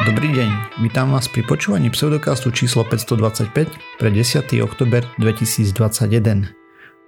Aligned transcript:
Dobrý 0.00 0.32
deň, 0.32 0.80
vítam 0.80 1.12
vás 1.12 1.28
pri 1.28 1.44
počúvaní 1.44 1.92
pseudokastu 1.92 2.48
číslo 2.56 2.88
525 2.88 4.00
pre 4.00 4.08
10. 4.08 4.48
oktober 4.64 5.04
2021. 5.20 5.76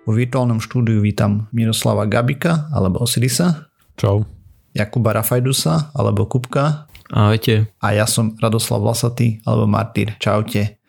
Vo 0.05 0.12
virtuálnom 0.12 0.61
štúdiu 0.61 1.01
vítam 1.01 1.49
Miroslava 1.57 2.05
Gabika 2.05 2.69
alebo 2.69 3.01
Osirisa. 3.01 3.73
Čau. 3.97 4.29
Jakuba 4.77 5.16
Rafajdusa 5.16 5.97
alebo 5.97 6.29
Kupka. 6.29 6.84
Ahojte. 7.09 7.73
A 7.80 7.97
ja 7.97 8.05
som 8.05 8.37
Radoslav 8.37 8.84
Vlasatý 8.84 9.41
alebo 9.48 9.65
Martyr. 9.65 10.12
Čaute. 10.20 10.81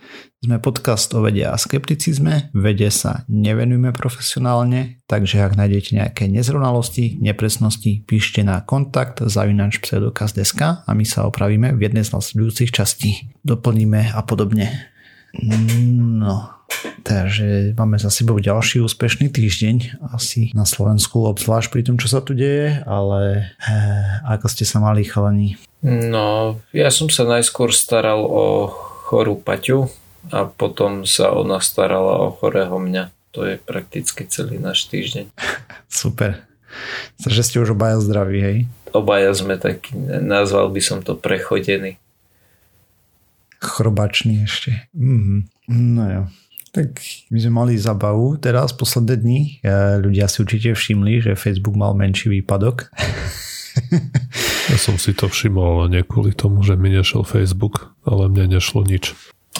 Sme 0.43 0.59
podcast 0.59 1.07
o 1.15 1.23
vede 1.23 1.47
a 1.47 1.55
skepticizme, 1.55 2.52
vede 2.52 2.91
sa 2.91 3.23
nevenujeme 3.31 3.95
profesionálne, 3.95 4.99
takže 5.07 5.39
ak 5.39 5.55
nájdete 5.55 5.95
nejaké 5.95 6.27
nezrovnalosti, 6.27 7.15
nepresnosti, 7.23 8.03
píšte 8.03 8.44
na 8.44 8.59
kontakt 8.59 9.23
zavinač 9.23 9.80
pseudokaz.sk 9.80 10.84
a 10.84 10.91
my 10.91 11.05
sa 11.08 11.23
opravíme 11.31 11.71
v 11.71 11.88
jednej 11.88 12.03
z 12.03 12.11
nasledujúcich 12.11 12.75
častí. 12.75 13.31
Doplníme 13.47 14.11
a 14.11 14.20
podobne. 14.27 14.91
No, 15.39 16.52
takže 17.08 17.73
máme 17.73 17.95
za 17.97 18.11
sebou 18.13 18.38
ďalší 18.38 18.83
úspešný 18.83 19.31
týždeň, 19.33 20.03
asi 20.13 20.52
na 20.52 20.67
Slovensku, 20.67 21.23
obzvlášť 21.23 21.72
pri 21.72 21.81
tom, 21.88 21.95
čo 21.95 22.11
sa 22.11 22.20
tu 22.20 22.38
deje, 22.38 22.83
ale 22.85 23.47
eh, 23.63 24.27
ako 24.27 24.45
ste 24.52 24.67
sa 24.67 24.77
mali 24.83 25.08
chalani? 25.08 25.55
No, 25.83 26.59
ja 26.75 26.91
som 26.91 27.08
sa 27.08 27.23
najskôr 27.23 27.72
staral 27.72 28.27
o 28.27 28.72
chorú 29.03 29.35
Paťu, 29.35 29.91
a 30.31 30.48
potom 30.48 31.03
sa 31.03 31.35
ona 31.35 31.59
starala 31.59 32.23
o 32.23 32.31
chorého 32.31 32.80
mňa. 32.80 33.11
To 33.34 33.44
je 33.44 33.59
prakticky 33.59 34.23
celý 34.30 34.61
náš 34.61 34.88
týždeň. 34.88 35.34
Super. 35.89 36.48
Takže 37.20 37.41
ste 37.44 37.58
už 37.59 37.75
obaja 37.75 37.99
zdraví, 37.99 38.39
hej? 38.39 38.58
Obaja 38.94 39.34
sme 39.34 39.58
takí, 39.58 39.97
nazval 40.22 40.69
by 40.69 40.81
som 40.81 41.02
to 41.02 41.17
prechodený. 41.17 41.97
Chrobačný 43.58 44.45
ešte. 44.45 44.86
Mm-hmm. 44.94 45.39
No 45.73 46.03
jo. 46.08 46.23
Tak 46.73 46.97
my 47.30 47.38
sme 47.38 47.53
mali 47.53 47.73
zabavu 47.78 48.41
teraz 48.41 48.73
posledné 48.73 49.16
dni. 49.22 49.41
Ľudia 50.02 50.25
si 50.25 50.41
určite 50.41 50.73
všimli, 50.73 51.22
že 51.22 51.38
Facebook 51.38 51.78
mal 51.78 51.94
menší 51.94 52.33
výpadok. 52.41 52.89
Ja 54.71 54.77
som 54.79 54.95
si 54.95 55.11
to 55.11 55.27
všimol, 55.27 55.83
ale 55.83 55.85
nie 55.91 56.03
kvôli 56.07 56.31
tomu, 56.31 56.63
že 56.63 56.79
mi 56.79 56.88
nešiel 56.88 57.27
Facebook, 57.27 57.91
ale 58.07 58.31
mne 58.31 58.57
nešlo 58.57 58.88
nič. 58.88 59.11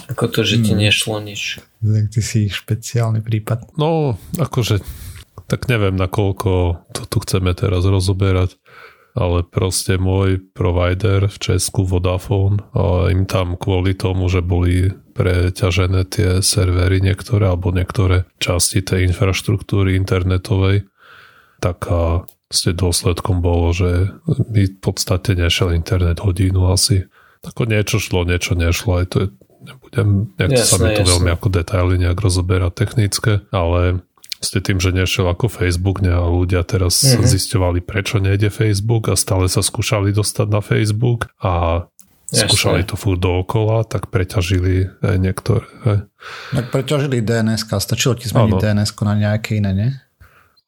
Ako 0.10 0.32
to, 0.32 0.42
že 0.42 0.64
ti 0.64 0.74
hmm. 0.74 0.82
nešlo 0.90 1.22
nič? 1.22 1.62
Tak 1.84 2.06
ty 2.10 2.20
si 2.24 2.50
špeciálny 2.50 3.22
prípad. 3.22 3.78
No, 3.78 4.18
akože, 4.40 4.82
tak 5.46 5.70
neviem, 5.70 5.94
nakoľko 5.94 6.52
to 6.96 7.02
tu 7.06 7.18
chceme 7.22 7.54
teraz 7.54 7.86
rozoberať, 7.86 8.58
ale 9.14 9.46
proste 9.46 10.02
môj 10.02 10.42
provider 10.58 11.30
v 11.30 11.38
Česku 11.38 11.86
Vodafone 11.86 12.66
a 12.74 13.14
im 13.14 13.30
tam 13.30 13.54
kvôli 13.54 13.94
tomu, 13.94 14.26
že 14.26 14.42
boli 14.42 14.90
preťažené 15.14 16.10
tie 16.10 16.42
servery 16.42 16.98
niektoré 16.98 17.46
alebo 17.46 17.70
niektoré 17.70 18.26
časti 18.42 18.82
tej 18.82 19.14
infraštruktúry 19.14 19.94
internetovej, 19.94 20.90
tak 21.62 21.86
a 21.86 22.26
ste 22.54 22.78
dôsledkom 22.78 23.42
bolo, 23.42 23.74
že 23.74 24.14
mi 24.48 24.70
v 24.70 24.78
podstate 24.78 25.34
nešiel 25.34 25.74
internet 25.74 26.22
hodinu 26.22 26.70
asi. 26.70 27.10
Ako 27.44 27.68
niečo 27.68 28.00
šlo, 28.00 28.24
niečo 28.24 28.56
nešlo, 28.56 29.04
aj 29.04 29.06
to 29.12 29.18
je 29.20 29.28
nebudem, 29.64 30.32
jasné, 30.38 30.64
sa 30.64 30.76
mi 30.80 30.90
to 30.92 31.04
jasné. 31.04 31.12
veľmi 31.16 31.30
ako 31.32 31.48
detaily 31.52 31.96
nejak 32.00 32.20
rozoberať 32.20 32.72
technické, 32.76 33.34
ale 33.50 34.04
ste 34.44 34.60
tým, 34.60 34.84
že 34.84 34.92
nešiel 34.92 35.24
ako 35.32 35.48
Facebook, 35.48 36.04
ne, 36.04 36.12
a 36.12 36.28
ľudia 36.28 36.68
teraz 36.68 37.00
mm-hmm. 37.00 37.24
zisťovali, 37.24 37.80
prečo 37.80 38.20
nejde 38.20 38.52
Facebook 38.52 39.08
a 39.08 39.16
stále 39.16 39.48
sa 39.48 39.64
skúšali 39.64 40.12
dostať 40.12 40.48
na 40.52 40.60
Facebook 40.60 41.32
a 41.40 41.88
Jasne. 42.28 42.52
skúšali 42.52 42.82
to 42.84 43.00
furt 43.00 43.24
dookola, 43.24 43.88
tak 43.88 44.12
preťažili 44.12 44.92
aj 45.00 45.16
niektoré. 45.16 45.64
Hej. 45.88 45.98
Tak 46.52 46.66
preťažili 46.76 47.24
DNS, 47.24 47.64
stačilo 47.80 48.20
ti 48.20 48.28
zmeniť 48.28 48.60
DNS 48.60 48.92
na 49.08 49.14
nejaké 49.16 49.64
iné, 49.64 49.72
nie? 49.72 49.90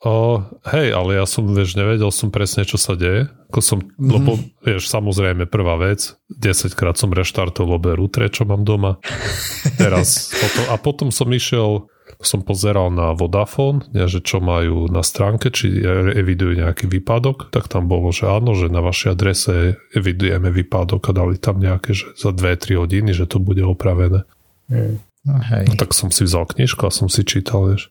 O, 0.05 0.37
hej, 0.69 0.93
ale 0.93 1.17
ja 1.17 1.25
som, 1.25 1.49
vieš, 1.49 1.73
nevedel 1.73 2.13
som 2.13 2.29
presne, 2.29 2.61
čo 2.61 2.77
sa 2.77 2.93
deje. 2.93 3.25
Ako 3.49 3.57
som, 3.57 3.81
mm-hmm. 3.81 4.13
Lebo, 4.13 4.37
vieš, 4.61 4.85
samozrejme, 4.93 5.49
prvá 5.49 5.81
vec, 5.81 6.13
10 6.29 6.77
krát 6.77 6.93
som 6.93 7.09
reštartoval 7.09 7.81
obe 7.81 7.97
routere, 7.97 8.29
čo 8.29 8.45
mám 8.45 8.61
doma. 8.61 9.01
Teraz, 9.81 10.29
potom, 10.29 10.63
a 10.69 10.75
potom 10.77 11.09
som 11.09 11.25
išiel, 11.33 11.89
som 12.21 12.45
pozeral 12.45 12.93
na 12.93 13.17
Vodafone, 13.17 13.81
ne, 13.97 14.05
že 14.05 14.21
čo 14.21 14.37
majú 14.37 14.85
na 14.93 15.01
stránke, 15.01 15.49
či 15.49 15.73
evidujú 16.13 16.53
nejaký 16.53 16.85
výpadok, 16.85 17.49
tak 17.49 17.65
tam 17.65 17.89
bolo, 17.89 18.13
že 18.13 18.29
áno, 18.29 18.53
že 18.53 18.69
na 18.69 18.85
vašej 18.85 19.09
adrese 19.09 19.81
evidujeme 19.97 20.53
výpadok 20.53 21.01
a 21.09 21.17
dali 21.17 21.41
tam 21.41 21.57
nejaké, 21.57 21.97
že 21.97 22.13
za 22.13 22.29
2-3 22.29 22.77
hodiny, 22.77 23.09
že 23.09 23.25
to 23.25 23.41
bude 23.41 23.65
opravené. 23.65 24.21
Mm. 24.69 25.01
No, 25.25 25.41
hej. 25.41 25.65
No 25.65 25.73
tak 25.73 25.97
som 25.97 26.13
si 26.13 26.21
vzal 26.21 26.45
knižku 26.45 26.85
a 26.85 26.93
som 26.93 27.09
si 27.09 27.25
čítal, 27.25 27.73
vieš. 27.73 27.89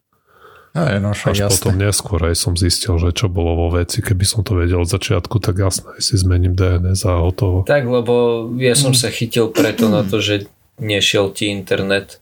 Aj, 0.75 0.99
no, 0.99 1.15
Až 1.15 1.39
jasné. 1.39 1.55
potom 1.55 1.79
neskôr 1.79 2.19
aj 2.27 2.35
som 2.35 2.59
zistil, 2.59 2.99
že 2.99 3.15
čo 3.15 3.31
bolo 3.31 3.55
vo 3.55 3.69
veci. 3.79 4.03
Keby 4.03 4.27
som 4.27 4.43
to 4.43 4.59
vedel 4.59 4.83
od 4.83 4.91
začiatku, 4.91 5.39
tak 5.39 5.63
jasné, 5.63 6.03
si 6.03 6.19
zmením 6.19 6.59
DNS 6.59 6.99
a 7.07 7.23
hotovo. 7.23 7.63
Tak, 7.63 7.87
lebo 7.87 8.51
ja 8.59 8.75
som 8.75 8.91
sa 8.91 9.07
chytil 9.15 9.55
preto 9.55 9.87
na 9.87 10.03
to, 10.03 10.19
že 10.19 10.51
nešiel 10.83 11.31
ti 11.31 11.55
internet 11.55 12.19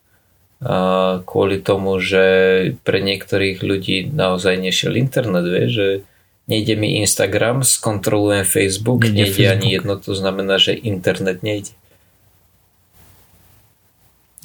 a 0.60 1.18
kvôli 1.24 1.64
tomu, 1.64 1.96
že 1.98 2.22
pre 2.84 3.00
niektorých 3.00 3.64
ľudí 3.64 4.12
naozaj 4.12 4.60
nešiel 4.60 5.00
internet, 5.00 5.48
vie, 5.48 5.66
že 5.66 5.86
nejde 6.46 6.76
mi 6.76 7.00
Instagram, 7.02 7.64
skontrolujem 7.66 8.44
Facebook, 8.44 9.08
nejde, 9.08 9.16
nejde 9.16 9.32
Facebook. 9.32 9.56
ani 9.58 9.68
jedno, 9.72 9.94
to 9.96 10.12
znamená, 10.14 10.60
že 10.60 10.76
internet 10.76 11.40
nejde. 11.42 11.72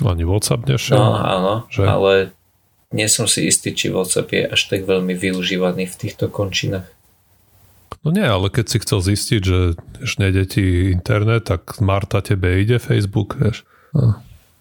Ani 0.01 0.24
WhatsApp 0.24 0.63
nešiel? 0.69 0.97
No 0.97 1.18
áno, 1.18 1.53
že? 1.74 1.84
ale 1.85 2.13
nie 2.95 3.07
som 3.11 3.27
si 3.27 3.47
istý, 3.47 3.75
či 3.75 3.91
WhatsApp 3.91 4.31
je 4.31 4.43
až 4.47 4.61
tak 4.71 4.87
veľmi 4.87 5.11
využívaný 5.11 5.91
v 5.91 5.95
týchto 5.99 6.31
končinách. 6.31 6.87
No 8.05 8.15
nie, 8.15 8.23
ale 8.23 8.47
keď 8.47 8.65
si 8.71 8.77
chcel 8.79 8.99
zistiť, 9.03 9.41
že 9.43 9.59
už 9.99 10.11
nejde 10.23 10.43
ti 10.47 10.95
internet, 10.95 11.51
tak 11.51 11.83
Marta 11.83 12.23
tebe 12.23 12.55
ide 12.55 12.79
Facebook, 12.79 13.35
vieš. 13.35 13.67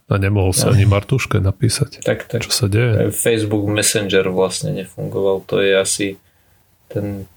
A 0.07 0.15
nemohol 0.19 0.55
sa 0.55 0.75
ani 0.75 0.87
Martuške 0.87 1.39
napísať. 1.39 2.03
Tak, 2.03 2.27
tak. 2.31 2.43
Čo 2.43 2.51
sa 2.51 2.67
deje? 2.67 3.11
Facebook 3.15 3.67
Messenger 3.71 4.31
vlastne 4.31 4.75
nefungoval. 4.75 5.47
To 5.47 5.63
je 5.63 5.73
asi 5.79 6.07
ten 6.91 7.31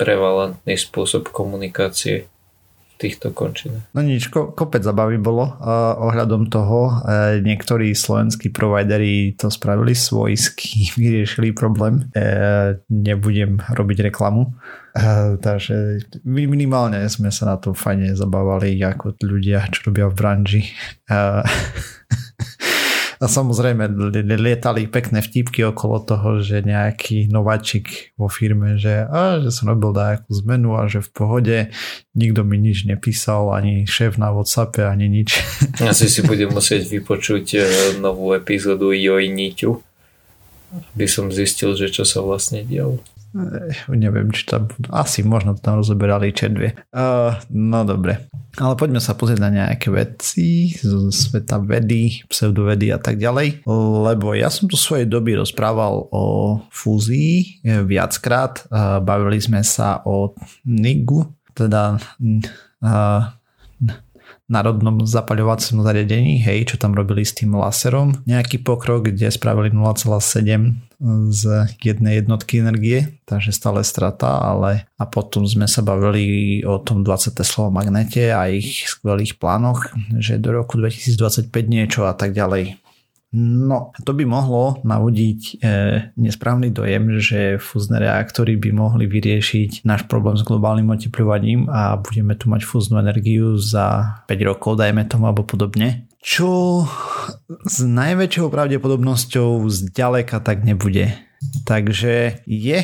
prevalentný 0.00 0.80
spôsob 0.80 1.28
komunikácie 1.28 2.29
týchto 3.00 3.32
končinách. 3.32 3.88
No 3.96 4.04
nič, 4.04 4.28
ko, 4.28 4.52
kopec 4.52 4.84
zabavy 4.84 5.16
bolo 5.16 5.48
uh, 5.48 5.96
ohľadom 5.96 6.52
toho. 6.52 7.00
Uh, 7.00 7.40
niektorí 7.40 7.96
slovenskí 7.96 8.52
provideri 8.52 9.32
to 9.40 9.48
spravili 9.48 9.96
svojsky, 9.96 10.84
vyriešili 11.00 11.56
problém. 11.56 12.12
Uh, 12.12 12.76
nebudem 12.92 13.64
robiť 13.72 14.12
reklamu. 14.12 14.52
Uh, 14.92 15.40
takže 15.40 16.04
minimálne 16.28 17.00
sme 17.08 17.32
sa 17.32 17.54
na 17.54 17.56
to 17.56 17.72
fajne 17.72 18.12
zabávali 18.12 18.76
ako 18.84 19.16
ľudia, 19.24 19.64
čo 19.72 19.88
robia 19.88 20.12
v 20.12 20.14
branži. 20.20 20.62
Uh, 21.08 21.40
A 23.20 23.28
samozrejme 23.28 23.84
lietali 24.40 24.88
pekné 24.88 25.20
vtipky 25.20 25.60
okolo 25.68 26.00
toho, 26.00 26.40
že 26.40 26.64
nejaký 26.64 27.28
nováčik 27.28 28.16
vo 28.16 28.32
firme, 28.32 28.80
že, 28.80 29.04
a, 29.04 29.44
že 29.44 29.52
som 29.52 29.68
robil 29.68 29.92
nejakú 29.92 30.32
zmenu 30.40 30.80
a 30.80 30.88
že 30.88 31.04
v 31.04 31.10
pohode 31.12 31.58
nikto 32.16 32.48
mi 32.48 32.56
nič 32.56 32.88
nepísal, 32.88 33.52
ani 33.52 33.84
šéf 33.84 34.16
na 34.16 34.32
Whatsappe, 34.32 34.88
ani 34.88 35.12
nič. 35.12 35.36
Asi 35.84 36.08
si 36.08 36.24
budem 36.24 36.48
musieť 36.48 36.88
vypočuť 36.88 37.44
e, 37.54 37.60
novú 38.00 38.32
epizódu 38.32 38.88
Jojniťu, 38.96 39.70
aby 40.96 41.04
som 41.04 41.28
zistil, 41.28 41.76
že 41.76 41.92
čo 41.92 42.08
sa 42.08 42.24
vlastne 42.24 42.64
dialo. 42.64 43.04
Eh, 43.30 43.94
neviem, 43.94 44.34
či 44.34 44.42
tam 44.42 44.66
asi 44.90 45.22
možno 45.22 45.54
tam 45.54 45.78
rozoberali 45.78 46.34
čedvie. 46.34 46.74
Uh, 46.90 47.38
no 47.54 47.86
dobre. 47.86 48.26
Ale 48.60 48.76
poďme 48.76 49.00
sa 49.00 49.16
pozrieť 49.16 49.40
na 49.40 49.48
nejaké 49.48 49.88
veci 49.88 50.76
z 50.76 51.08
sveta 51.08 51.64
vedy, 51.64 52.28
pseudovedy 52.28 52.92
a 52.92 53.00
tak 53.00 53.16
ďalej. 53.16 53.64
Lebo 54.04 54.36
ja 54.36 54.52
som 54.52 54.68
tu 54.68 54.76
svojej 54.76 55.08
doby 55.08 55.40
rozprával 55.40 56.12
o 56.12 56.24
fúzii 56.68 57.64
viackrát. 57.64 58.68
Bavili 59.00 59.40
sme 59.40 59.64
sa 59.64 60.04
o 60.04 60.36
NIGu, 60.68 61.24
teda 61.56 61.96
národnom 64.50 65.08
zapaľovacom 65.08 65.80
zariadení, 65.80 66.44
hej, 66.44 66.68
čo 66.68 66.76
tam 66.76 66.92
robili 66.92 67.24
s 67.24 67.32
tým 67.32 67.56
laserom. 67.56 68.28
Nejaký 68.28 68.60
pokrok, 68.60 69.08
kde 69.08 69.32
spravili 69.32 69.72
0,7 69.72 70.89
z 71.32 71.64
jednej 71.80 72.20
jednotky 72.20 72.60
energie, 72.60 73.20
takže 73.24 73.56
stále 73.56 73.80
strata, 73.80 74.36
ale 74.36 74.84
a 75.00 75.04
potom 75.08 75.48
sme 75.48 75.64
sa 75.64 75.80
bavili 75.80 76.60
o 76.60 76.76
tom 76.76 77.00
20 77.00 77.40
Teslovom 77.40 77.72
magnete 77.72 78.28
a 78.36 78.52
ich 78.52 78.84
skvelých 78.84 79.40
plánoch, 79.40 79.88
že 80.20 80.36
do 80.36 80.52
roku 80.52 80.76
2025 80.76 81.48
niečo 81.64 82.04
a 82.04 82.12
tak 82.12 82.36
ďalej. 82.36 82.76
No, 83.40 83.94
to 84.02 84.10
by 84.10 84.26
mohlo 84.26 84.82
navodiť 84.82 85.62
e, 85.62 85.70
nesprávny 86.18 86.74
dojem, 86.74 87.22
že 87.22 87.62
fúzne 87.62 88.02
reaktory 88.02 88.58
by 88.58 88.74
mohli 88.74 89.06
vyriešiť 89.06 89.86
náš 89.86 90.10
problém 90.10 90.34
s 90.34 90.42
globálnym 90.42 90.90
oteplovaním 90.90 91.70
a 91.70 91.94
budeme 91.94 92.34
tu 92.34 92.50
mať 92.50 92.66
fúznu 92.66 92.98
energiu 92.98 93.54
za 93.54 94.18
5 94.26 94.34
rokov, 94.50 94.82
dajme 94.82 95.06
tomu, 95.06 95.30
alebo 95.30 95.46
podobne. 95.46 96.09
Čo 96.20 96.84
s 97.64 97.76
najväčšou 97.80 98.52
pravdepodobnosťou 98.52 99.64
zďaleka 99.66 100.44
tak 100.44 100.62
nebude 100.68 101.30
Takže 101.40 102.44
je, 102.44 102.78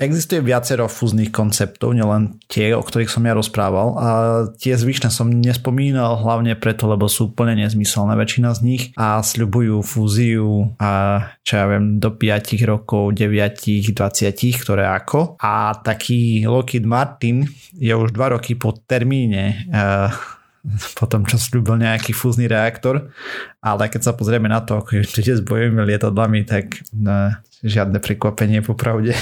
existuje 0.00 0.40
viacero 0.40 0.88
fúznych 0.88 1.28
konceptov, 1.28 1.92
nielen 1.92 2.40
tie, 2.48 2.72
o 2.72 2.80
ktorých 2.80 3.12
som 3.12 3.28
ja 3.28 3.36
rozprával 3.36 3.88
a 4.00 4.08
tie 4.56 4.72
zvyšné 4.72 5.12
som 5.12 5.28
nespomínal 5.28 6.16
hlavne 6.16 6.56
preto, 6.56 6.88
lebo 6.88 7.12
sú 7.12 7.36
úplne 7.36 7.60
nezmyselné 7.60 8.16
väčšina 8.16 8.56
z 8.56 8.60
nich 8.64 8.82
a 8.96 9.20
sľubujú 9.20 9.84
fúziu 9.84 10.72
a 10.80 11.20
čo 11.44 11.60
ja 11.60 11.64
viem 11.68 12.00
do 12.00 12.08
5 12.16 12.56
rokov, 12.64 13.12
9, 13.12 13.92
20, 13.92 14.64
ktoré 14.64 14.88
ako. 14.88 15.36
A 15.36 15.76
taký 15.84 16.48
Lockheed 16.48 16.88
Martin 16.88 17.44
je 17.76 17.92
už 17.92 18.16
2 18.16 18.34
roky 18.40 18.56
po 18.56 18.72
termíne 18.72 19.68
uh, 19.68 20.08
po 20.98 21.04
tom, 21.06 21.28
čo 21.28 21.36
slúbil 21.36 21.80
nejaký 21.80 22.16
fúzny 22.16 22.48
reaktor, 22.48 23.12
ale 23.60 23.88
keď 23.88 24.10
sa 24.10 24.12
pozrieme 24.16 24.48
na 24.48 24.64
to, 24.64 24.80
ako 24.80 25.00
je 25.00 25.34
s 25.36 25.44
bojovými 25.44 25.84
lietadlami, 25.84 26.44
tak 26.44 26.82
no, 26.92 27.32
žiadne 27.64 28.00
prekvapenie 28.00 28.60
popravde. 28.64 29.16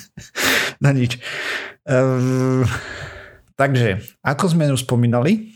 na 0.84 0.90
nič. 0.90 1.18
Um, 1.86 2.66
takže, 3.54 4.02
ako 4.22 4.44
sme 4.50 4.72
už 4.74 4.82
spomínali, 4.86 5.51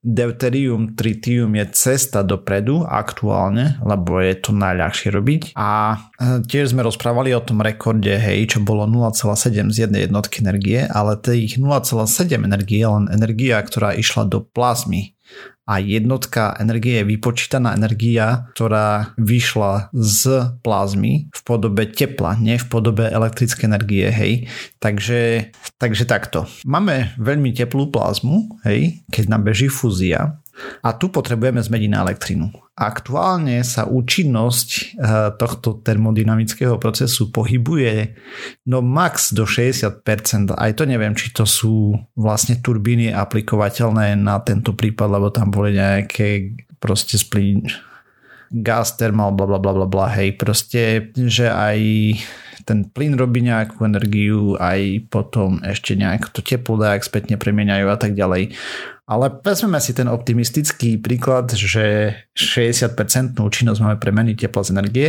deuterium, 0.00 0.96
tritium 0.96 1.52
je 1.54 1.64
cesta 1.76 2.24
dopredu 2.24 2.88
aktuálne, 2.88 3.76
lebo 3.84 4.16
je 4.18 4.34
to 4.40 4.50
najľahšie 4.56 5.12
robiť. 5.12 5.42
A 5.60 6.00
tiež 6.48 6.72
sme 6.72 6.80
rozprávali 6.82 7.36
o 7.36 7.44
tom 7.44 7.60
rekorde, 7.60 8.16
hej, 8.16 8.56
čo 8.56 8.58
bolo 8.64 8.88
0,7 8.88 9.70
z 9.70 9.76
jednej 9.86 10.08
jednotky 10.08 10.40
energie, 10.40 10.88
ale 10.88 11.20
tých 11.20 11.60
0,7 11.60 12.08
energie 12.40 12.80
je 12.80 12.88
len 12.88 13.06
energia, 13.12 13.60
ktorá 13.60 13.92
išla 13.92 14.24
do 14.24 14.40
plazmy 14.40 15.19
a 15.70 15.78
jednotka 15.78 16.58
energie 16.58 16.98
je 16.98 17.06
vypočítaná 17.06 17.78
energia, 17.78 18.50
ktorá 18.58 19.14
vyšla 19.14 19.94
z 19.94 20.50
plazmy 20.66 21.30
v 21.30 21.40
podobe 21.46 21.86
tepla, 21.86 22.34
nie 22.34 22.58
v 22.58 22.66
podobe 22.66 23.06
elektrické 23.06 23.70
energie, 23.70 24.10
hej. 24.10 24.50
Takže, 24.82 25.54
takže 25.78 26.10
takto. 26.10 26.50
Máme 26.66 27.14
veľmi 27.22 27.54
teplú 27.54 27.94
plazmu, 27.94 28.58
hej, 28.66 29.06
keď 29.14 29.24
nám 29.30 29.46
beží 29.46 29.70
fúzia 29.70 30.39
a 30.80 30.96
tu 30.96 31.12
potrebujeme 31.12 31.60
zmeniť 31.60 31.90
na 31.92 32.02
elektrinu. 32.04 32.48
Aktuálne 32.76 33.60
sa 33.60 33.84
účinnosť 33.84 34.68
eh, 34.72 34.86
tohto 35.36 35.84
termodynamického 35.84 36.80
procesu 36.80 37.28
pohybuje 37.28 38.16
no 38.68 38.80
max 38.80 39.36
do 39.36 39.44
60%. 39.44 40.56
Aj 40.56 40.72
to 40.72 40.88
neviem, 40.88 41.12
či 41.12 41.30
to 41.36 41.44
sú 41.44 41.92
vlastne 42.16 42.58
turbíny 42.58 43.12
aplikovateľné 43.12 44.16
na 44.16 44.40
tento 44.40 44.72
prípad, 44.72 45.08
lebo 45.12 45.28
tam 45.28 45.52
boli 45.52 45.76
nejaké 45.76 46.56
proste 46.80 47.20
splín 47.20 47.68
gas, 48.50 48.98
thermal, 48.98 49.30
bla 49.30 49.46
bla 49.46 49.62
bla 49.62 49.72
bla 49.72 49.86
bla, 49.86 50.06
hej, 50.10 50.34
proste, 50.34 51.14
že 51.14 51.46
aj 51.46 51.78
ten 52.66 52.86
plyn 52.86 53.16
robí 53.16 53.40
nejakú 53.46 53.82
energiu, 53.86 54.58
aj 54.58 55.08
potom 55.08 55.62
ešte 55.64 55.96
nejak 55.96 56.30
to 56.34 56.44
teplo 56.44 56.76
dajak 56.76 57.06
spätne 57.06 57.34
premieňajú 57.40 57.86
a 57.88 57.96
tak 57.96 58.12
ďalej. 58.14 58.54
Ale 59.10 59.26
vezmeme 59.42 59.82
si 59.82 59.90
ten 59.90 60.06
optimistický 60.06 61.02
príklad, 61.02 61.50
že 61.50 62.14
60% 62.38 62.94
účinnosť 63.34 63.82
máme 63.82 63.98
premeniť 63.98 64.46
tepla 64.46 64.62
z 64.62 64.70
energie. 64.70 65.08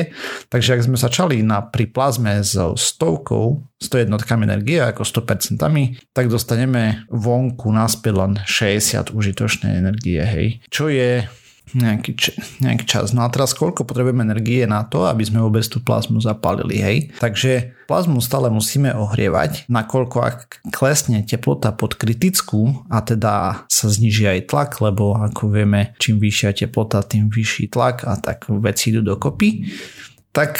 Takže 0.49 0.73
ak 0.73 0.85
sme 0.89 0.97
začali 0.97 1.45
na, 1.45 1.61
pri 1.61 1.85
plazme 1.85 2.41
so 2.41 2.73
stovkou, 2.73 3.61
100 3.77 4.09
jednotkami 4.09 4.49
energie 4.49 4.81
ako 4.81 5.05
100%, 5.05 5.61
tak 6.17 6.25
dostaneme 6.33 7.05
vonku 7.13 7.69
naspäť 7.69 8.13
len 8.17 8.31
60 8.41 9.13
užitočnej 9.13 9.77
energie. 9.77 10.21
Hej. 10.21 10.47
Čo 10.73 10.89
je 10.89 11.29
nejaký, 11.71 12.11
č- 12.15 12.35
nejaký 12.59 12.85
čas. 12.85 13.15
No 13.15 13.23
a 13.23 13.31
teraz 13.31 13.55
koľko 13.55 13.87
potrebujeme 13.87 14.23
energie 14.27 14.67
na 14.67 14.83
to, 14.83 15.07
aby 15.07 15.23
sme 15.23 15.39
vôbec 15.39 15.63
tú 15.63 15.79
plazmu 15.79 16.19
zapálili, 16.19 16.77
hej? 16.83 16.97
Takže 17.19 17.73
plazmu 17.87 18.19
stále 18.19 18.51
musíme 18.51 18.91
ohrievať, 18.91 19.71
nakoľko 19.71 20.17
ak 20.19 20.37
klesne 20.71 21.23
teplota 21.23 21.71
pod 21.71 21.95
kritickú 21.95 22.83
a 22.91 22.99
teda 22.99 23.65
sa 23.71 23.87
zniží 23.87 24.27
aj 24.27 24.51
tlak, 24.51 24.71
lebo 24.83 25.15
ako 25.15 25.51
vieme, 25.51 25.95
čím 25.97 26.19
vyššia 26.19 26.67
teplota, 26.67 27.03
tým 27.03 27.31
vyšší 27.31 27.71
tlak 27.71 28.03
a 28.03 28.19
tak 28.19 28.51
veci 28.51 28.91
idú 28.91 29.03
dokopy, 29.15 29.71
tak 30.35 30.59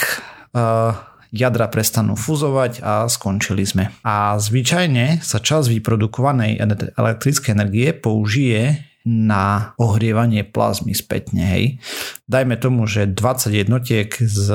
uh, 0.52 0.96
jadra 1.32 1.66
prestanú 1.72 2.12
fuzovať 2.12 2.84
a 2.84 3.08
skončili 3.08 3.64
sme. 3.64 3.88
A 4.04 4.36
zvyčajne 4.36 5.24
sa 5.24 5.40
čas 5.40 5.72
vyprodukovanej 5.72 6.60
elektrickej 6.96 7.56
energie 7.56 7.96
použije 7.96 8.91
na 9.08 9.74
ohrievanie 9.78 10.46
plazmy 10.46 10.94
spätne. 10.94 11.42
Hej. 11.42 11.64
Dajme 12.26 12.56
tomu, 12.58 12.86
že 12.86 13.10
20 13.10 13.52
jednotiek 13.52 14.08
z 14.18 14.46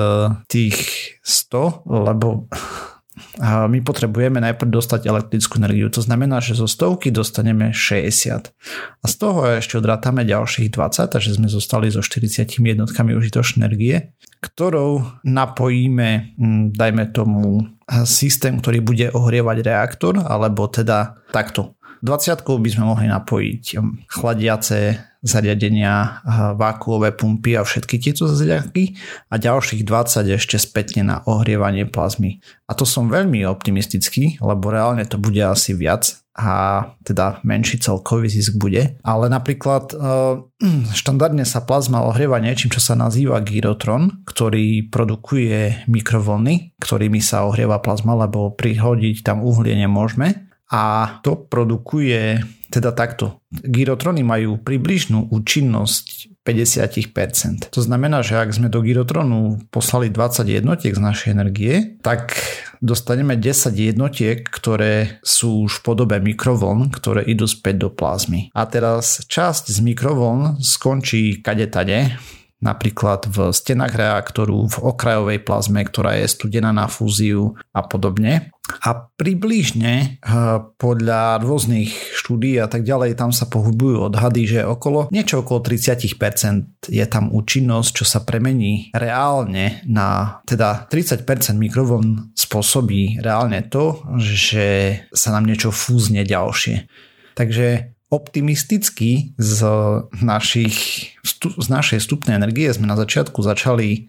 tých 0.47 0.77
100, 1.23 1.87
lebo 1.87 2.47
my 3.41 3.81
potrebujeme 3.81 4.37
najprv 4.41 4.69
dostať 4.69 5.09
elektrickú 5.09 5.57
energiu. 5.57 5.89
To 5.93 6.01
znamená, 6.01 6.41
že 6.41 6.57
zo 6.57 6.69
stovky 6.69 7.09
dostaneme 7.09 7.73
60. 7.73 8.53
A 9.01 9.05
z 9.05 9.15
toho 9.17 9.57
ešte 9.57 9.77
odrátame 9.77 10.25
ďalších 10.25 10.73
20, 10.73 11.13
takže 11.13 11.37
sme 11.37 11.49
zostali 11.49 11.89
so 11.89 12.01
40 12.01 12.45
jednotkami 12.45 13.17
užitočnej 13.17 13.65
energie, 13.65 14.13
ktorou 14.41 15.21
napojíme, 15.25 16.37
hm, 16.37 16.77
dajme 16.77 17.03
tomu, 17.13 17.65
systém, 18.03 18.59
ktorý 18.59 18.83
bude 18.83 19.07
ohrievať 19.15 19.57
reaktor, 19.63 20.19
alebo 20.19 20.67
teda 20.67 21.15
takto 21.31 21.76
20 22.01 22.43
by 22.43 22.69
sme 22.69 22.83
mohli 22.85 23.07
napojiť 23.09 23.63
um, 23.77 23.97
chladiace 24.09 25.07
zariadenia, 25.27 26.23
vákuové 26.55 27.11
pumpy 27.11 27.57
a 27.57 27.65
všetky 27.65 27.99
tieto 27.99 28.29
zariadky 28.29 28.95
a 29.27 29.35
ďalších 29.35 29.83
20 29.83 30.37
ešte 30.37 30.55
spätne 30.61 31.03
na 31.03 31.17
ohrievanie 31.27 31.89
plazmy. 31.89 32.39
A 32.69 32.77
to 32.77 32.85
som 32.87 33.11
veľmi 33.11 33.43
optimistický, 33.43 34.39
lebo 34.39 34.69
reálne 34.71 35.03
to 35.09 35.19
bude 35.19 35.41
asi 35.41 35.73
viac 35.73 36.21
a 36.37 36.85
teda 37.01 37.41
menší 37.41 37.81
celkový 37.81 38.29
zisk 38.29 38.61
bude. 38.61 39.01
Ale 39.01 39.25
napríklad 39.25 39.97
uh, 39.97 40.37
štandardne 41.01 41.43
sa 41.43 41.65
plazma 41.65 42.05
ohrieva 42.05 42.37
niečím, 42.37 42.69
čo 42.69 42.79
sa 42.79 42.93
nazýva 42.93 43.41
gyrotron, 43.41 44.21
ktorý 44.23 44.85
produkuje 44.93 45.89
mikrovlny, 45.89 46.77
ktorými 46.77 47.19
sa 47.25 47.49
ohrieva 47.49 47.81
plazma, 47.81 48.13
lebo 48.13 48.53
prihodiť 48.53 49.25
tam 49.25 49.41
uhlie 49.41 49.73
nemôžeme 49.75 50.46
a 50.67 51.17
to 51.23 51.47
produkuje 51.47 52.43
teda 52.67 52.91
takto. 52.91 53.39
Gyrotrony 53.49 54.27
majú 54.27 54.59
približnú 54.59 55.31
účinnosť 55.31 56.35
50%. 56.43 57.71
To 57.71 57.81
znamená, 57.83 58.23
že 58.23 58.39
ak 58.39 58.55
sme 58.55 58.71
do 58.71 58.79
gyrotronu 58.79 59.59
poslali 59.71 60.07
20 60.11 60.47
jednotiek 60.47 60.95
z 60.95 61.01
našej 61.03 61.29
energie, 61.31 61.99
tak 62.03 62.35
dostaneme 62.79 63.35
10 63.35 63.71
jednotiek, 63.75 64.43
ktoré 64.43 65.19
sú 65.23 65.67
už 65.67 65.79
v 65.79 65.83
podobe 65.83 66.17
mikrovln, 66.19 66.91
ktoré 66.91 67.23
idú 67.27 67.47
späť 67.47 67.87
do 67.87 67.89
plazmy. 67.91 68.51
A 68.55 68.67
teraz 68.67 69.23
časť 69.27 69.71
z 69.71 69.79
mikrovln 69.83 70.59
skončí 70.63 71.43
kadetade, 71.43 72.15
napríklad 72.57 73.29
v 73.29 73.53
stenách 73.53 73.93
reaktoru, 73.93 74.65
v 74.65 74.77
okrajovej 74.81 75.45
plazme, 75.45 75.85
ktorá 75.85 76.17
je 76.17 76.25
studená 76.25 76.73
na 76.73 76.89
fúziu 76.89 77.53
a 77.69 77.85
podobne. 77.85 78.49
A 78.67 79.07
približne 79.15 79.93
eh, 79.95 80.37
podľa 80.75 81.39
rôznych 81.39 82.17
štúdí 82.19 82.59
a 82.59 82.67
tak 82.67 82.83
ďalej 82.83 83.15
tam 83.15 83.31
sa 83.31 83.47
pohybujú 83.47 84.11
odhady, 84.11 84.43
že 84.43 84.67
okolo 84.67 85.07
niečo 85.07 85.39
okolo 85.39 85.63
30% 85.63 86.91
je 86.91 87.05
tam 87.07 87.31
účinnosť, 87.31 88.03
čo 88.03 88.05
sa 88.05 88.27
premení 88.27 88.91
reálne 88.91 89.79
na 89.87 90.39
teda 90.43 90.91
30% 90.91 91.23
mikrovln 91.55 92.35
spôsobí 92.35 93.23
reálne 93.23 93.63
to, 93.71 94.03
že 94.19 94.99
sa 95.15 95.31
nám 95.31 95.47
niečo 95.47 95.71
fúzne 95.71 96.27
ďalšie. 96.27 96.91
Takže 97.39 97.96
optimisticky 98.07 99.35
z, 99.35 99.59
našich, 100.23 100.77
z 101.37 101.67
našej 101.67 101.99
stupnej 101.99 102.39
energie 102.39 102.71
sme 102.71 102.87
na 102.87 102.95
začiatku 102.95 103.43
začali 103.43 104.07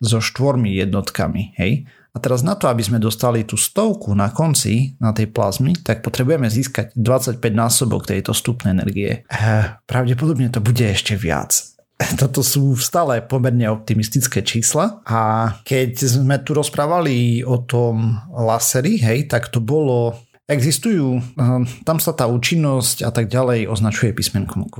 so 0.00 0.22
štvormi 0.22 0.78
jednotkami. 0.80 1.58
Hej? 1.58 1.90
A 2.10 2.18
teraz 2.18 2.42
na 2.42 2.58
to, 2.58 2.66
aby 2.66 2.82
sme 2.82 2.98
dostali 2.98 3.46
tú 3.46 3.54
stovku 3.54 4.10
na 4.18 4.34
konci, 4.34 4.98
na 4.98 5.14
tej 5.14 5.30
plazmy, 5.30 5.78
tak 5.78 6.02
potrebujeme 6.02 6.50
získať 6.50 6.90
25 6.98 7.38
násobok 7.54 8.02
tejto 8.02 8.34
stupnej 8.34 8.74
energie. 8.74 9.22
Eh, 9.30 9.78
pravdepodobne 9.86 10.50
to 10.50 10.58
bude 10.58 10.82
ešte 10.82 11.14
viac. 11.14 11.54
Toto 12.20 12.42
sú 12.42 12.74
stále 12.80 13.22
pomerne 13.22 13.70
optimistické 13.70 14.42
čísla 14.42 15.04
a 15.06 15.54
keď 15.62 15.90
sme 16.02 16.42
tu 16.42 16.56
rozprávali 16.56 17.46
o 17.46 17.62
tom 17.62 18.18
laseri, 18.34 18.98
hej, 18.98 19.30
tak 19.30 19.52
to 19.54 19.62
bolo 19.62 20.18
existujú, 20.50 21.22
uh, 21.22 21.62
tam 21.86 22.02
sa 22.02 22.10
tá 22.10 22.26
účinnosť 22.26 23.06
a 23.06 23.10
tak 23.14 23.30
ďalej 23.30 23.70
označuje 23.70 24.10
písmenkom 24.10 24.66
Q 24.66 24.76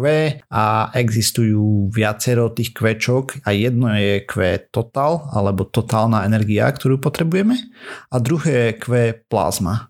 a 0.50 0.90
existujú 0.92 1.88
viacero 1.94 2.50
tých 2.50 2.74
kvečok 2.74 3.46
a 3.46 3.54
jedno 3.54 3.94
je 3.94 4.26
Q 4.26 4.66
total 4.74 5.30
alebo 5.30 5.62
totálna 5.62 6.26
energia, 6.26 6.66
ktorú 6.66 6.98
potrebujeme 6.98 7.54
a 8.10 8.16
druhé 8.18 8.74
je 8.74 8.78
Q 8.82 8.86
plazma. 9.30 9.86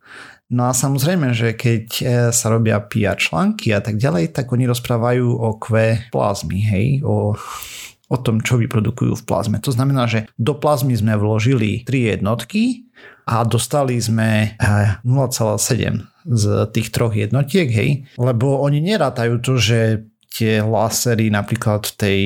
No 0.50 0.66
a 0.66 0.74
samozrejme, 0.74 1.30
že 1.30 1.54
keď 1.54 1.86
e, 2.02 2.04
sa 2.34 2.50
robia 2.50 2.82
PR 2.82 3.14
články 3.14 3.70
a 3.70 3.78
tak 3.78 4.02
ďalej, 4.02 4.34
tak 4.34 4.50
oni 4.50 4.66
rozprávajú 4.66 5.26
o 5.30 5.54
Q 5.62 5.66
plazmy, 6.10 6.58
hej, 6.58 6.86
o 7.06 7.38
o 8.10 8.18
tom, 8.18 8.42
čo 8.42 8.58
vyprodukujú 8.58 9.22
v 9.22 9.24
plazme. 9.24 9.62
To 9.62 9.70
znamená, 9.70 10.10
že 10.10 10.26
do 10.34 10.58
plazmy 10.58 10.98
sme 10.98 11.14
vložili 11.14 11.86
3 11.86 12.18
jednotky 12.18 12.90
a 13.30 13.46
dostali 13.46 13.94
sme 14.02 14.58
0,7 14.58 15.06
e, 15.06 16.02
z 16.26 16.44
tých 16.74 16.90
troch 16.90 17.14
jednotiek, 17.14 17.70
hej, 17.70 17.90
lebo 18.18 18.58
oni 18.58 18.82
nerátajú 18.82 19.38
to, 19.38 19.54
že 19.54 20.02
tie 20.34 20.58
lasery 20.58 21.30
napríklad 21.30 21.86
v 21.86 21.94
tej 21.94 22.20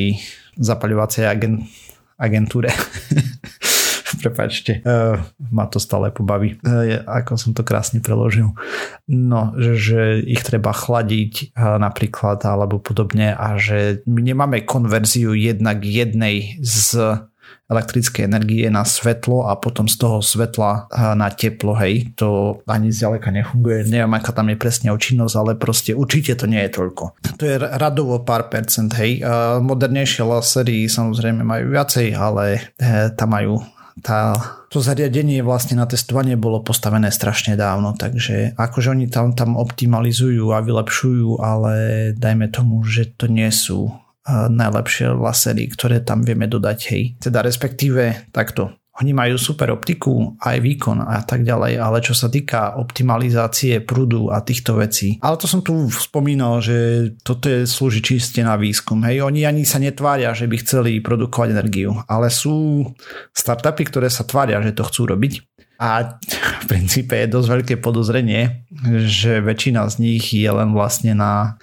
zapaľovacej 0.57 1.25
agent, 1.29 1.69
agentúre 2.17 2.73
prepačte, 4.25 4.81
uh, 4.81 5.21
ma 5.53 5.69
to 5.69 5.77
stále 5.77 6.09
pobaví, 6.09 6.57
uh, 6.65 7.05
ako 7.05 7.37
som 7.37 7.53
to 7.53 7.61
krásne 7.61 8.01
preložil. 8.01 8.57
No, 9.11 9.53
že, 9.61 9.77
že 9.77 10.01
ich 10.25 10.41
treba 10.41 10.73
chladiť 10.73 11.53
uh, 11.53 11.77
napríklad 11.77 12.41
alebo 12.49 12.81
podobne 12.81 13.37
a 13.37 13.61
že 13.61 14.01
my 14.09 14.25
nemáme 14.25 14.65
konverziu 14.65 15.37
jednak 15.37 15.85
jednej 15.85 16.57
z 16.65 17.21
elektrické 17.65 18.29
energie 18.29 18.69
na 18.69 18.85
svetlo 18.85 19.49
a 19.49 19.57
potom 19.57 19.89
z 19.89 19.97
toho 19.97 20.21
svetla 20.21 20.93
na 21.17 21.33
teplo, 21.33 21.73
hej, 21.81 22.13
to 22.13 22.61
ani 22.69 22.93
zďaleka 22.93 23.33
nefunguje, 23.33 23.89
neviem 23.89 24.13
aká 24.13 24.37
tam 24.37 24.53
je 24.53 24.61
presne 24.61 24.93
účinnosť, 24.93 25.35
ale 25.41 25.53
proste 25.57 25.97
určite 25.97 26.37
to 26.37 26.45
nie 26.45 26.61
je 26.69 26.71
toľko. 26.77 27.05
To 27.41 27.45
je 27.45 27.57
radovo 27.57 28.21
pár 28.21 28.53
percent, 28.53 28.93
hej, 29.01 29.25
modernejšie 29.65 30.29
lasery 30.29 30.85
samozrejme 30.93 31.41
majú 31.41 31.73
viacej, 31.73 32.13
ale 32.13 32.77
tam 33.17 33.33
majú 33.33 33.65
tá, 34.03 34.35
to 34.75 34.83
zariadenie 34.83 35.41
vlastne 35.41 35.79
na 35.79 35.87
testovanie 35.87 36.35
bolo 36.35 36.67
postavené 36.67 37.15
strašne 37.15 37.55
dávno, 37.55 37.95
takže 37.95 38.59
akože 38.59 38.91
oni 38.91 39.07
tam, 39.07 39.33
tam 39.33 39.55
optimalizujú 39.55 40.51
a 40.51 40.59
vylepšujú, 40.61 41.39
ale 41.39 41.75
dajme 42.19 42.51
tomu, 42.51 42.83
že 42.83 43.09
to 43.15 43.31
nie 43.31 43.49
sú 43.55 43.95
najlepšie 44.29 45.13
lasery, 45.13 45.69
ktoré 45.69 46.01
tam 46.01 46.25
vieme 46.25 46.49
dodať, 46.49 46.79
hej. 46.93 47.03
Teda 47.21 47.45
respektíve 47.45 48.33
takto. 48.33 48.73
Oni 49.03 49.11
majú 49.11 49.35
super 49.35 49.75
optiku, 49.75 50.39
aj 50.39 50.63
výkon 50.63 51.03
a 51.03 51.19
tak 51.27 51.43
ďalej, 51.43 51.83
ale 51.83 51.99
čo 51.99 52.15
sa 52.15 52.31
týka 52.31 52.79
optimalizácie 52.79 53.83
prúdu 53.83 54.31
a 54.31 54.39
týchto 54.39 54.79
vecí. 54.79 55.19
Ale 55.19 55.35
to 55.35 55.51
som 55.51 55.67
tu 55.67 55.91
spomínal, 55.91 56.63
že 56.63 57.11
toto 57.27 57.51
je 57.51 57.67
slúži 57.67 57.99
čiste 57.99 58.39
na 58.47 58.55
výskum. 58.55 59.03
Hej, 59.03 59.27
oni 59.27 59.51
ani 59.51 59.67
sa 59.67 59.83
netvária, 59.83 60.31
že 60.31 60.47
by 60.47 60.57
chceli 60.63 61.03
produkovať 61.03 61.59
energiu, 61.59 61.91
ale 62.07 62.31
sú 62.31 62.87
startupy, 63.35 63.83
ktoré 63.83 64.07
sa 64.07 64.23
tvária, 64.23 64.63
že 64.63 64.71
to 64.71 64.87
chcú 64.87 65.11
robiť. 65.11 65.43
A 65.83 66.15
v 66.63 66.67
princípe 66.71 67.19
je 67.19 67.35
dosť 67.35 67.49
veľké 67.51 67.75
podozrenie, 67.83 68.63
že 69.11 69.43
väčšina 69.43 69.91
z 69.91 69.95
nich 69.99 70.31
je 70.31 70.47
len 70.47 70.71
vlastne 70.71 71.19
na 71.19 71.59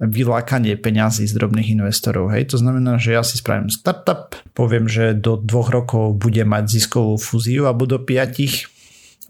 vylákanie 0.00 0.80
peňazí 0.80 1.28
z 1.28 1.36
drobných 1.36 1.76
investorov. 1.76 2.32
Hej, 2.32 2.56
to 2.56 2.56
znamená, 2.56 2.96
že 2.96 3.12
ja 3.12 3.20
si 3.20 3.36
spravím 3.36 3.68
startup, 3.68 4.32
poviem, 4.56 4.88
že 4.88 5.12
do 5.12 5.36
dvoch 5.36 5.68
rokov 5.68 6.16
bude 6.16 6.40
mať 6.42 6.72
ziskovú 6.72 7.20
fúziu 7.20 7.68
alebo 7.68 7.84
do 7.84 8.00
piatich 8.00 8.72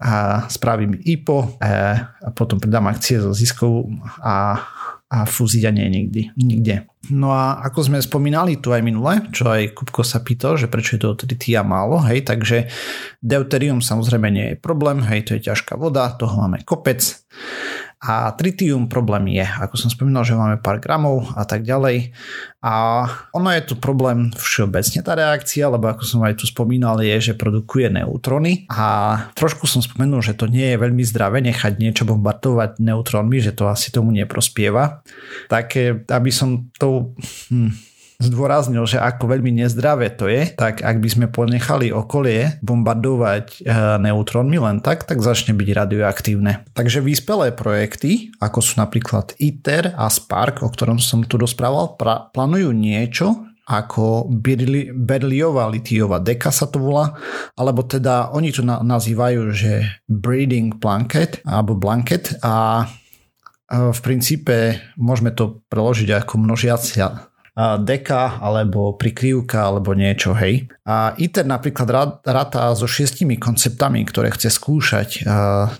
a 0.01 0.47
spravím 0.49 0.97
IPO 0.97 1.37
e, 1.37 1.69
a 2.01 2.29
potom 2.33 2.57
predám 2.57 2.89
akcie 2.89 3.21
zo 3.21 3.35
ziskov 3.37 3.85
a, 4.23 4.57
a 5.11 5.17
fúzia 5.29 5.69
nie 5.69 5.85
nikdy, 5.91 6.33
nikde. 6.39 6.89
No 7.13 7.35
a 7.35 7.61
ako 7.61 7.91
sme 7.91 7.99
spomínali 8.01 8.57
tu 8.57 8.73
aj 8.73 8.81
minule, 8.81 9.29
čo 9.29 9.51
aj 9.51 9.77
Kupko 9.77 10.01
sa 10.01 10.23
pýtal, 10.25 10.57
že 10.57 10.71
prečo 10.71 10.97
je 10.97 11.01
to 11.05 11.19
tritia 11.19 11.61
málo, 11.61 12.01
hej, 12.07 12.25
takže 12.25 12.71
deuterium 13.21 13.83
samozrejme 13.83 14.27
nie 14.33 14.45
je 14.53 14.55
problém, 14.57 15.05
hej, 15.05 15.27
to 15.27 15.37
je 15.37 15.51
ťažká 15.53 15.77
voda, 15.77 16.09
toho 16.17 16.33
máme 16.33 16.65
kopec 16.65 17.01
a 18.01 18.33
tritium 18.33 18.89
problém 18.89 19.29
je, 19.29 19.45
ako 19.45 19.77
som 19.77 19.93
spomínal, 19.93 20.25
že 20.25 20.33
máme 20.33 20.57
pár 20.57 20.81
gramov 20.81 21.29
a 21.37 21.45
tak 21.45 21.61
ďalej. 21.61 22.09
A 22.65 23.05
ono 23.29 23.53
je 23.53 23.61
tu 23.61 23.77
problém 23.77 24.33
všeobecne 24.33 25.05
tá 25.05 25.13
reakcia, 25.13 25.69
lebo 25.69 25.85
ako 25.85 26.01
som 26.01 26.25
aj 26.25 26.41
tu 26.41 26.49
spomínal, 26.49 26.97
je, 26.97 27.31
že 27.31 27.33
produkuje 27.37 27.93
neutróny 27.93 28.65
a 28.73 29.17
trošku 29.37 29.69
som 29.69 29.85
spomenul, 29.85 30.25
že 30.25 30.33
to 30.33 30.49
nie 30.49 30.73
je 30.73 30.81
veľmi 30.81 31.05
zdravé 31.05 31.45
nechať 31.45 31.77
niečo 31.77 32.09
bombardovať 32.09 32.81
neutrónmi, 32.81 33.37
že 33.37 33.53
to 33.53 33.69
asi 33.69 33.93
tomu 33.93 34.09
neprospieva. 34.09 35.05
Tak 35.45 35.77
aby 36.09 36.31
som 36.33 36.73
to... 36.81 37.13
Hm, 37.53 37.90
zdôraznil, 38.21 38.85
že 38.85 39.01
ako 39.01 39.33
veľmi 39.33 39.51
nezdravé 39.65 40.13
to 40.13 40.29
je, 40.29 40.53
tak 40.53 40.85
ak 40.85 41.01
by 41.01 41.09
sme 41.09 41.25
ponechali 41.27 41.89
okolie 41.89 42.61
bombardovať 42.61 43.45
e, 43.59 43.59
neutrónmi 43.99 44.61
len 44.61 44.79
tak, 44.79 45.09
tak 45.09 45.19
začne 45.19 45.57
byť 45.57 45.69
radioaktívne. 45.73 46.69
Takže 46.77 47.01
vyspelé 47.01 47.51
projekty, 47.51 48.31
ako 48.37 48.59
sú 48.61 48.73
napríklad 48.77 49.33
ITER 49.41 49.97
a 49.97 50.07
Spark, 50.07 50.61
o 50.61 50.69
ktorom 50.69 51.01
som 51.01 51.25
tu 51.25 51.41
rozprával, 51.41 51.97
pra- 51.97 52.29
plánujú 52.29 52.69
niečo, 52.71 53.51
ako 53.71 54.27
berliová 54.91 55.69
litiová 55.71 56.19
deka 56.19 56.51
sa 56.51 56.67
to 56.67 56.81
volá, 56.81 57.15
alebo 57.55 57.85
teda 57.87 58.33
oni 58.35 58.51
to 58.51 58.65
na- 58.65 58.83
nazývajú, 58.83 59.41
že 59.55 59.87
breeding 60.11 60.75
blanket 60.75 61.39
alebo 61.47 61.77
blanket 61.77 62.35
a 62.43 62.85
v 63.71 63.99
princípe 64.03 64.83
môžeme 64.99 65.31
to 65.31 65.63
preložiť 65.71 66.19
ako 66.19 66.43
množiacia 66.43 67.30
deka 67.57 68.39
alebo 68.39 68.95
prikrývka 68.95 69.59
alebo 69.67 69.91
niečo, 69.91 70.31
hej. 70.31 70.71
A 70.87 71.13
ITER 71.19 71.43
napríklad 71.43 72.23
ráta 72.23 72.71
so 72.73 72.87
šiestimi 72.87 73.35
konceptami, 73.35 74.07
ktoré 74.07 74.31
chce 74.31 74.49
skúšať. 74.55 75.27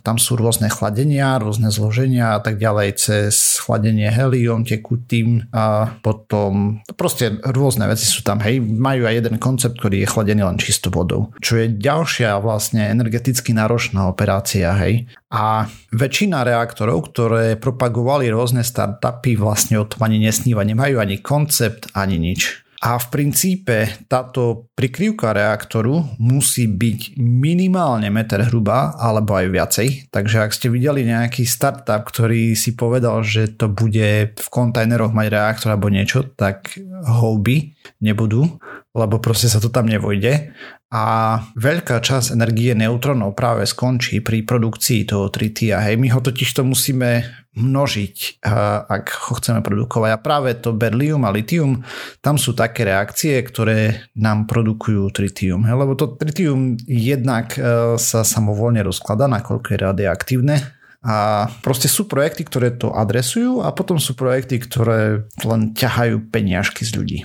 Tam 0.03 0.17
sú 0.19 0.35
rôzne 0.35 0.67
chladenia, 0.67 1.39
rôzne 1.39 1.71
zloženia 1.71 2.35
a 2.35 2.39
tak 2.43 2.59
ďalej, 2.59 2.99
cez 2.99 3.59
chladenie 3.63 4.11
helium, 4.11 4.67
tekutým 4.67 5.47
a 5.55 5.95
potom 6.03 6.83
proste 6.99 7.39
rôzne 7.39 7.87
veci 7.87 8.03
sú 8.03 8.19
tam, 8.21 8.43
hej. 8.43 8.59
Majú 8.59 9.07
aj 9.07 9.15
jeden 9.23 9.35
koncept, 9.39 9.79
ktorý 9.79 10.03
je 10.03 10.11
chladený 10.11 10.43
len 10.43 10.59
čisto 10.59 10.91
vodou, 10.91 11.31
čo 11.39 11.55
je 11.55 11.71
ďalšia 11.71 12.35
vlastne 12.43 12.91
energeticky 12.91 13.55
náročná 13.55 14.11
operácia, 14.11 14.75
hej. 14.75 15.07
A 15.31 15.63
väčšina 15.95 16.43
reaktorov, 16.43 17.07
ktoré 17.07 17.55
propagovali 17.55 18.27
rôzne 18.27 18.67
startupy, 18.67 19.39
vlastne 19.39 19.79
o 19.79 19.87
tom 19.87 20.03
ani 20.03 20.19
nesníva, 20.19 20.67
nemajú 20.67 20.99
ani 20.99 21.23
koncept, 21.23 21.87
ani 21.95 22.19
nič. 22.19 22.61
A 22.81 22.97
v 22.97 23.13
princípe 23.13 23.93
táto 24.09 24.73
prikrývka 24.73 25.37
reaktoru 25.37 26.01
musí 26.17 26.65
byť 26.65 27.13
minimálne 27.21 28.09
meter 28.09 28.41
hrubá 28.49 28.97
alebo 28.97 29.37
aj 29.37 29.53
viacej. 29.53 29.87
Takže 30.09 30.41
ak 30.41 30.51
ste 30.51 30.73
videli 30.73 31.05
nejaký 31.05 31.45
startup, 31.45 32.01
ktorý 32.09 32.57
si 32.57 32.73
povedal, 32.73 33.21
že 33.21 33.53
to 33.53 33.69
bude 33.69 34.33
v 34.33 34.47
kontajneroch 34.49 35.13
mať 35.13 35.27
reaktor 35.29 35.77
alebo 35.77 35.93
niečo, 35.93 36.25
tak 36.33 36.73
houby 37.05 37.77
nebudú, 38.01 38.57
lebo 38.97 39.21
proste 39.21 39.45
sa 39.45 39.61
to 39.61 39.69
tam 39.69 39.85
nevojde 39.85 40.49
a 40.91 41.39
veľká 41.55 42.03
časť 42.03 42.35
energie 42.35 42.75
neutrónov 42.75 43.31
práve 43.31 43.63
skončí 43.63 44.19
pri 44.19 44.43
produkcii 44.43 45.07
toho 45.07 45.31
tritia. 45.31 45.79
Hej, 45.79 45.95
my 45.95 46.11
ho 46.11 46.19
totiž 46.19 46.51
to 46.51 46.67
musíme 46.67 47.23
množiť, 47.55 48.43
ak 48.91 49.05
ho 49.31 49.33
chceme 49.39 49.63
produkovať. 49.63 50.09
A 50.11 50.19
práve 50.19 50.51
to 50.59 50.75
berlium 50.75 51.23
a 51.23 51.31
litium, 51.31 51.79
tam 52.19 52.35
sú 52.35 52.51
také 52.51 52.83
reakcie, 52.83 53.39
ktoré 53.39 54.11
nám 54.19 54.51
produkujú 54.51 55.07
tritium. 55.15 55.63
Hej, 55.63 55.79
lebo 55.79 55.95
to 55.95 56.11
tritium 56.19 56.75
jednak 56.83 57.55
e, 57.55 57.95
sa 57.95 58.27
samovolne 58.27 58.83
rozklada, 58.83 59.31
nakoľko 59.31 59.67
je 59.71 59.79
radioaktívne, 59.79 60.55
a 61.01 61.49
proste 61.65 61.89
sú 61.89 62.05
projekty, 62.05 62.45
ktoré 62.45 62.69
to 62.77 62.93
adresujú 62.93 63.65
a 63.65 63.73
potom 63.73 63.97
sú 63.97 64.13
projekty, 64.13 64.61
ktoré 64.61 65.25
len 65.41 65.73
ťahajú 65.73 66.29
peniažky 66.29 66.85
z 66.85 66.93
ľudí. 66.93 67.19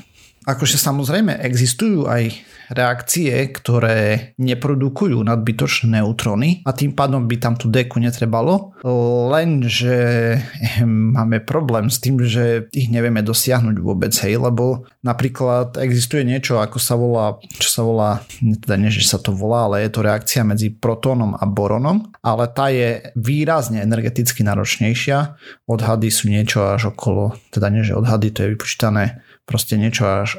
Akože 0.46 0.78
samozrejme 0.78 1.42
existujú 1.42 2.06
aj 2.06 2.30
reakcie, 2.70 3.30
ktoré 3.50 4.32
neprodukujú 4.38 5.22
nadbytočné 5.22 6.02
neutróny 6.02 6.66
a 6.66 6.70
tým 6.74 6.94
pádom 6.94 7.26
by 7.26 7.36
tam 7.38 7.54
tú 7.54 7.70
deku 7.70 8.02
netrebalo, 8.02 8.74
lenže 9.30 9.98
máme 11.18 11.42
problém 11.42 11.90
s 11.90 12.02
tým, 12.02 12.22
že 12.22 12.66
ich 12.74 12.90
nevieme 12.90 13.22
dosiahnuť 13.22 13.76
vôbec, 13.78 14.14
hej, 14.14 14.38
lebo 14.38 14.86
napríklad 15.02 15.78
existuje 15.78 16.26
niečo, 16.26 16.58
ako 16.58 16.78
sa 16.78 16.94
volá, 16.98 17.38
čo 17.58 17.68
sa 17.70 17.82
volá, 17.82 18.10
teda 18.38 18.74
nie, 18.78 18.90
že 18.90 19.06
sa 19.06 19.18
to 19.22 19.30
volá, 19.30 19.66
ale 19.66 19.86
je 19.86 19.90
to 19.94 20.06
reakcia 20.06 20.42
medzi 20.42 20.74
protónom 20.74 21.38
a 21.38 21.44
boronom, 21.46 22.10
ale 22.22 22.50
tá 22.50 22.70
je 22.70 23.14
výrazne 23.14 23.82
energeticky 23.82 24.42
náročnejšia. 24.42 25.38
Odhady 25.70 26.10
sú 26.10 26.30
niečo 26.30 26.66
až 26.66 26.94
okolo, 26.94 27.34
teda 27.54 27.70
nie, 27.70 27.86
že 27.86 27.94
odhady, 27.94 28.34
to 28.34 28.46
je 28.46 28.52
vypočítané 28.54 29.25
proste 29.46 29.78
niečo 29.78 30.26
až 30.26 30.36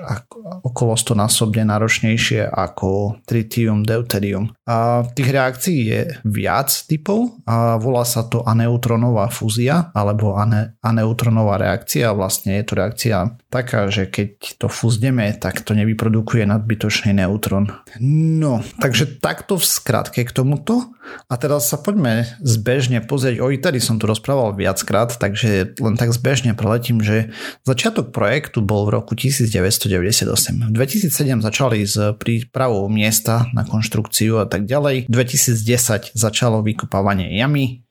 okolo 0.68 1.00
100 1.00 1.16
násobne 1.16 1.64
náročnejšie 1.64 2.44
ako 2.52 3.18
tritium, 3.24 3.88
deuterium. 3.88 4.52
A 4.68 5.08
tých 5.08 5.32
reakcií 5.32 5.80
je 5.88 6.02
viac 6.28 6.68
typov 6.92 7.40
a 7.48 7.80
volá 7.80 8.04
sa 8.04 8.28
to 8.28 8.44
aneutronová 8.44 9.32
fúzia 9.32 9.90
alebo 9.96 10.36
ane, 10.36 10.76
aneutronová 10.84 11.56
reakcia. 11.56 12.12
Vlastne 12.12 12.60
je 12.60 12.64
to 12.68 12.74
reakcia 12.76 13.18
taká, 13.48 13.88
že 13.88 14.12
keď 14.12 14.60
to 14.60 14.68
fúzneme, 14.68 15.32
tak 15.40 15.64
to 15.64 15.72
nevyprodukuje 15.72 16.44
nadbytočný 16.44 17.16
neutron. 17.16 17.72
No, 18.04 18.60
takže 18.84 19.24
takto 19.24 19.56
v 19.56 19.66
skratke 19.66 20.28
k 20.28 20.36
tomuto. 20.36 20.92
A 21.32 21.40
teraz 21.40 21.72
sa 21.72 21.80
poďme 21.80 22.28
zbežne 22.44 23.00
pozrieť, 23.00 23.40
o 23.40 23.48
ITERI 23.48 23.80
som 23.80 23.96
tu 23.96 24.12
rozprával 24.12 24.60
viackrát, 24.60 25.16
takže 25.16 25.80
len 25.80 25.96
tak 25.96 26.12
zbežne 26.12 26.52
preletím, 26.52 27.00
že 27.00 27.32
začiatok 27.64 28.12
projektu 28.12 28.60
bol 28.60 28.84
v 28.84 28.97
roku 28.98 29.14
1998. 29.14 30.26
V 30.68 30.74
2007 30.74 31.46
začali 31.46 31.86
s 31.86 31.96
prípravou 32.18 32.90
miesta 32.90 33.46
na 33.54 33.62
konštrukciu 33.62 34.42
a 34.42 34.50
tak 34.50 34.66
ďalej. 34.66 35.06
V 35.06 35.12
2010 35.14 36.18
začalo 36.18 36.66
vykopávanie 36.66 37.38
jamy 37.38 37.86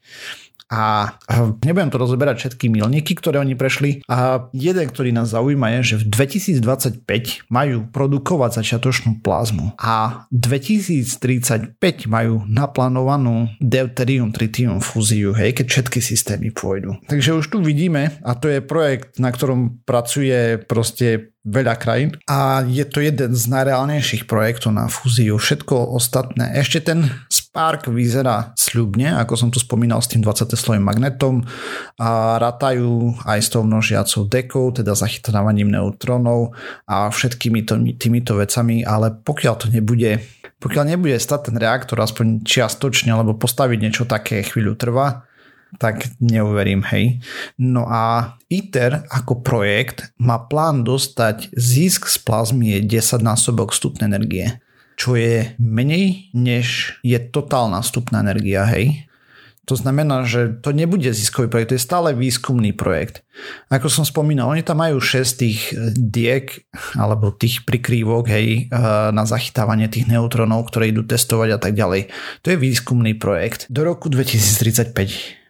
a 0.66 1.14
nebudem 1.62 1.90
to 1.94 1.99
rozoberať 1.99 2.37
všetky 2.42 2.66
milníky, 2.66 3.14
ktoré 3.14 3.38
oni 3.38 3.54
prešli. 3.54 4.02
A 4.11 4.50
jeden, 4.50 4.87
ktorý 4.90 5.14
nás 5.14 5.30
zaujíma 5.30 5.78
je, 5.78 5.94
že 5.94 5.96
v 6.02 6.04
2025 6.11 7.46
majú 7.50 7.87
produkovať 7.90 8.62
začiatočnú 8.62 9.23
plazmu 9.23 9.78
a 9.78 10.26
2035 10.35 11.78
majú 12.11 12.42
naplánovanú 12.50 13.50
deuterium 13.62 14.35
tritium 14.35 14.82
fúziu, 14.82 15.30
hej, 15.35 15.54
keď 15.54 15.66
všetky 15.70 15.99
systémy 16.02 16.50
pôjdu. 16.50 16.99
Takže 17.06 17.38
už 17.38 17.46
tu 17.46 17.58
vidíme, 17.62 18.18
a 18.26 18.35
to 18.35 18.50
je 18.50 18.58
projekt, 18.58 19.23
na 19.23 19.30
ktorom 19.30 19.82
pracuje 19.87 20.58
proste 20.58 21.37
veľa 21.46 21.78
krajín 21.78 22.18
a 22.26 22.66
je 22.66 22.82
to 22.82 22.99
jeden 22.99 23.30
z 23.30 23.44
najreálnejších 23.46 24.26
projektov 24.26 24.75
na 24.75 24.90
fúziu. 24.90 25.38
Všetko 25.38 25.94
ostatné, 25.94 26.58
ešte 26.58 26.82
ten 26.82 27.06
Spark 27.56 27.88
vyzerá 27.88 28.52
sľubne, 28.52 29.16
ako 29.16 29.32
som 29.32 29.48
tu 29.48 29.56
spomínal 29.56 30.04
s 30.04 30.12
tým 30.12 30.20
20 30.20 30.44
teslovým 30.44 30.84
magnetom 30.84 31.40
a 31.96 32.36
ratajú 32.36 33.16
aj 33.25 33.38
s 33.40 33.48
tou 33.48 33.64
množiacou 33.64 34.28
dekou, 34.28 34.76
teda 34.76 34.92
zachytávaním 34.92 35.72
neutrónov 35.72 36.52
a 36.84 37.08
všetkými 37.08 37.64
to, 37.64 37.80
týmito 37.96 38.36
vecami, 38.36 38.84
ale 38.84 39.08
pokiaľ 39.08 39.54
to 39.56 39.66
nebude 39.72 40.20
pokiaľ 40.60 40.84
nebude 40.84 41.16
stať 41.16 41.48
ten 41.48 41.56
reaktor 41.56 41.96
aspoň 41.96 42.44
čiastočne, 42.44 43.16
alebo 43.16 43.40
postaviť 43.40 43.78
niečo 43.80 44.04
také 44.04 44.44
chvíľu 44.44 44.76
trvá, 44.76 45.25
tak 45.80 46.12
neuverím, 46.20 46.84
hej. 46.92 47.25
No 47.56 47.88
a 47.88 48.36
ITER 48.52 49.08
ako 49.08 49.40
projekt 49.40 50.12
má 50.20 50.44
plán 50.44 50.84
dostať 50.84 51.56
zisk 51.56 52.04
z 52.04 52.20
plazmy 52.20 52.76
je 52.76 53.00
10 53.00 53.25
násobok 53.25 53.72
vstupnej 53.72 54.12
energie, 54.12 54.60
čo 54.96 55.14
je 55.14 55.52
menej 55.60 56.32
než 56.32 56.98
je 57.04 57.20
totálna 57.20 57.84
vstupná 57.84 58.24
energia, 58.24 58.64
hej. 58.64 59.04
To 59.66 59.74
znamená, 59.74 60.22
že 60.22 60.62
to 60.62 60.70
nebude 60.70 61.10
ziskový 61.10 61.50
projekt, 61.50 61.74
to 61.74 61.78
je 61.78 61.82
stále 61.82 62.14
výskumný 62.14 62.70
projekt. 62.70 63.26
Ako 63.66 63.90
som 63.90 64.06
spomínal, 64.06 64.46
oni 64.46 64.62
tam 64.62 64.78
majú 64.78 65.02
6 65.02 65.42
tých 65.42 65.74
diek 65.98 66.70
alebo 66.94 67.34
tých 67.34 67.66
prikrývok 67.66 68.30
hej, 68.30 68.70
na 69.10 69.26
zachytávanie 69.26 69.90
tých 69.90 70.06
neutronov, 70.06 70.70
ktoré 70.70 70.94
idú 70.94 71.02
testovať 71.02 71.48
a 71.50 71.58
tak 71.58 71.74
ďalej. 71.74 72.14
To 72.46 72.54
je 72.54 72.62
výskumný 72.62 73.18
projekt 73.18 73.66
do 73.66 73.82
roku 73.82 74.06
2035. 74.06 75.45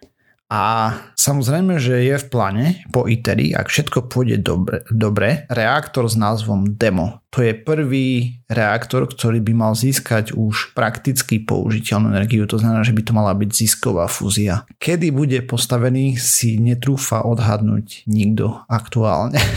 A 0.47 0.95
samozrejme, 1.19 1.75
že 1.75 2.07
je 2.07 2.15
v 2.15 2.29
pláne 2.31 2.65
po 2.95 3.03
ITERI, 3.03 3.51
ak 3.51 3.67
všetko 3.67 4.07
pôjde 4.07 4.39
dobre, 4.39 4.79
dobre, 4.87 5.43
reaktor 5.51 6.07
s 6.07 6.15
názvom 6.15 6.79
DEMO. 6.79 7.19
To 7.35 7.43
je 7.43 7.51
prvý 7.51 8.39
reaktor, 8.47 9.11
ktorý 9.11 9.43
by 9.43 9.53
mal 9.53 9.73
získať 9.75 10.31
už 10.31 10.71
prakticky 10.71 11.43
použiteľnú 11.43 12.15
energiu, 12.15 12.47
to 12.47 12.55
znamená, 12.63 12.87
že 12.87 12.95
by 12.95 13.03
to 13.03 13.11
mala 13.11 13.35
byť 13.35 13.49
zisková 13.51 14.07
fúzia. 14.07 14.63
Kedy 14.79 15.11
bude 15.11 15.35
postavený, 15.43 16.15
si 16.15 16.55
netrúfa 16.63 17.27
odhadnúť 17.27 18.07
nikto 18.07 18.63
aktuálne. 18.71 19.35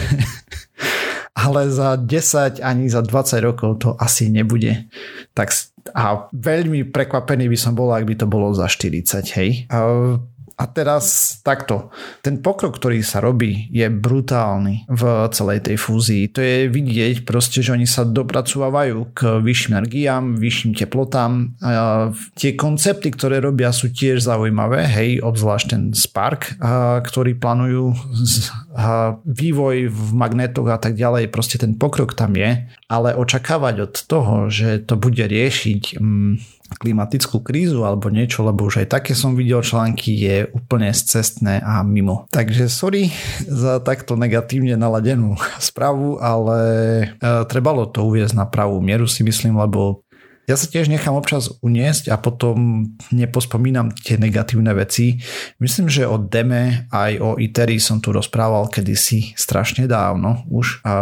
ale 1.38 1.70
za 1.70 1.94
10 1.94 2.58
ani 2.60 2.90
za 2.90 3.06
20 3.06 3.46
rokov 3.46 3.70
to 3.78 3.94
asi 3.94 4.26
nebude. 4.26 4.90
Tak 5.32 5.54
a 5.94 6.28
veľmi 6.34 6.90
prekvapený 6.90 7.48
by 7.48 7.58
som 7.58 7.72
bol, 7.72 7.94
ak 7.94 8.04
by 8.04 8.14
to 8.18 8.26
bolo 8.28 8.52
za 8.52 8.68
40, 8.68 9.38
hej. 9.38 9.64
A 10.60 10.68
teraz 10.68 11.40
takto. 11.40 11.88
Ten 12.20 12.44
pokrok, 12.44 12.76
ktorý 12.76 13.00
sa 13.00 13.24
robí, 13.24 13.72
je 13.72 13.88
brutálny 13.88 14.84
v 14.92 15.02
celej 15.32 15.64
tej 15.64 15.80
fúzii. 15.80 16.28
To 16.36 16.44
je 16.44 16.68
vidieť 16.68 17.24
proste, 17.24 17.64
že 17.64 17.72
oni 17.72 17.88
sa 17.88 18.04
dopracovávajú 18.04 19.16
k 19.16 19.40
vyšším 19.40 19.80
energiám, 19.80 20.36
vyšším 20.36 20.76
teplotám. 20.76 21.56
A 21.64 22.12
tie 22.36 22.52
koncepty, 22.60 23.08
ktoré 23.08 23.40
robia, 23.40 23.72
sú 23.72 23.88
tiež 23.88 24.20
zaujímavé. 24.20 24.84
Hej, 24.84 25.24
obzvlášť 25.24 25.66
ten 25.72 25.82
Spark, 25.96 26.60
a, 26.60 27.00
ktorý 27.00 27.40
plánujú 27.40 27.96
a, 28.76 29.16
vývoj 29.24 29.88
v 29.88 30.08
magnetoch 30.12 30.68
a 30.68 30.76
tak 30.76 30.92
ďalej. 30.92 31.32
Proste 31.32 31.56
ten 31.56 31.72
pokrok 31.72 32.12
tam 32.12 32.36
je. 32.36 32.68
Ale 32.92 33.16
očakávať 33.16 33.74
od 33.88 33.94
toho, 34.04 34.52
že 34.52 34.84
to 34.84 35.00
bude 35.00 35.24
riešiť... 35.24 35.96
Mm, 35.96 36.59
klimatickú 36.78 37.42
krízu 37.42 37.82
alebo 37.82 38.12
niečo, 38.12 38.46
lebo 38.46 38.70
už 38.70 38.86
aj 38.86 39.00
také 39.00 39.12
som 39.16 39.34
videl 39.34 39.64
články, 39.64 40.14
je 40.14 40.36
úplne 40.54 40.92
cestné 40.94 41.58
a 41.64 41.82
mimo. 41.82 42.30
Takže 42.30 42.70
sorry 42.70 43.10
za 43.48 43.82
takto 43.82 44.14
negatívne 44.14 44.78
naladenú 44.78 45.34
správu, 45.70 46.22
ale 46.22 46.58
e, 47.18 47.44
trebalo 47.50 47.88
to 47.90 48.06
uviezť 48.06 48.34
na 48.36 48.46
pravú 48.46 48.78
mieru 48.78 49.10
si 49.10 49.26
myslím, 49.26 49.58
lebo 49.58 50.04
ja 50.50 50.58
sa 50.58 50.66
tiež 50.66 50.90
nechám 50.90 51.14
občas 51.14 51.46
uniesť 51.62 52.10
a 52.10 52.18
potom 52.18 52.90
nepospomínam 53.14 53.94
tie 53.94 54.18
negatívne 54.18 54.74
veci. 54.74 55.22
Myslím, 55.62 55.86
že 55.86 56.10
o 56.10 56.18
Deme 56.18 56.90
aj 56.90 57.22
o 57.22 57.30
Iteri 57.38 57.78
som 57.78 58.02
tu 58.02 58.10
rozprával 58.10 58.66
kedysi 58.66 59.38
strašne 59.38 59.86
dávno 59.86 60.42
už 60.50 60.82
a 60.82 60.92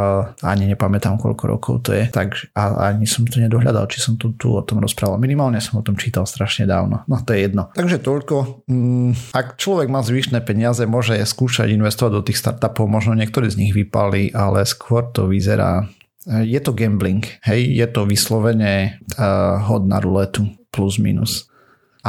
ani 0.44 0.68
nepamätám 0.68 1.16
koľko 1.16 1.44
rokov 1.48 1.74
to 1.88 1.96
je, 1.96 2.12
tak 2.12 2.36
a 2.52 2.92
ani 2.92 3.08
som 3.08 3.24
to 3.24 3.40
nedohľadal, 3.40 3.88
či 3.88 4.04
som 4.04 4.20
tu, 4.20 4.36
tu 4.36 4.52
o 4.52 4.60
tom 4.60 4.84
rozprával. 4.84 5.16
Minimálne 5.16 5.64
som 5.64 5.80
o 5.80 5.86
tom 5.86 5.96
čítal 5.96 6.28
strašne 6.28 6.68
dávno. 6.68 7.08
No 7.08 7.16
to 7.24 7.32
je 7.32 7.48
jedno. 7.48 7.72
Takže 7.72 8.04
toľko. 8.04 8.68
Mm, 8.68 9.16
ak 9.32 9.56
človek 9.56 9.88
má 9.88 10.04
zvyšné 10.04 10.44
peniaze, 10.44 10.84
môže 10.84 11.16
skúšať 11.16 11.72
investovať 11.72 12.12
do 12.12 12.22
tých 12.26 12.36
startupov, 12.36 12.84
možno 12.84 13.16
niektorí 13.16 13.48
z 13.48 13.64
nich 13.64 13.72
vypali, 13.72 14.28
ale 14.36 14.68
skôr 14.68 15.08
to 15.08 15.24
vyzerá 15.24 15.88
je 16.26 16.60
to 16.60 16.72
gambling, 16.72 17.26
hej, 17.42 17.62
je 17.76 17.86
to 17.86 18.04
vyslovene 18.04 18.98
uh, 19.18 19.62
hod 19.68 19.86
na 19.88 20.00
ruletu 20.00 20.46
plus 20.70 20.98
minus. 20.98 21.48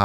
A 0.00 0.04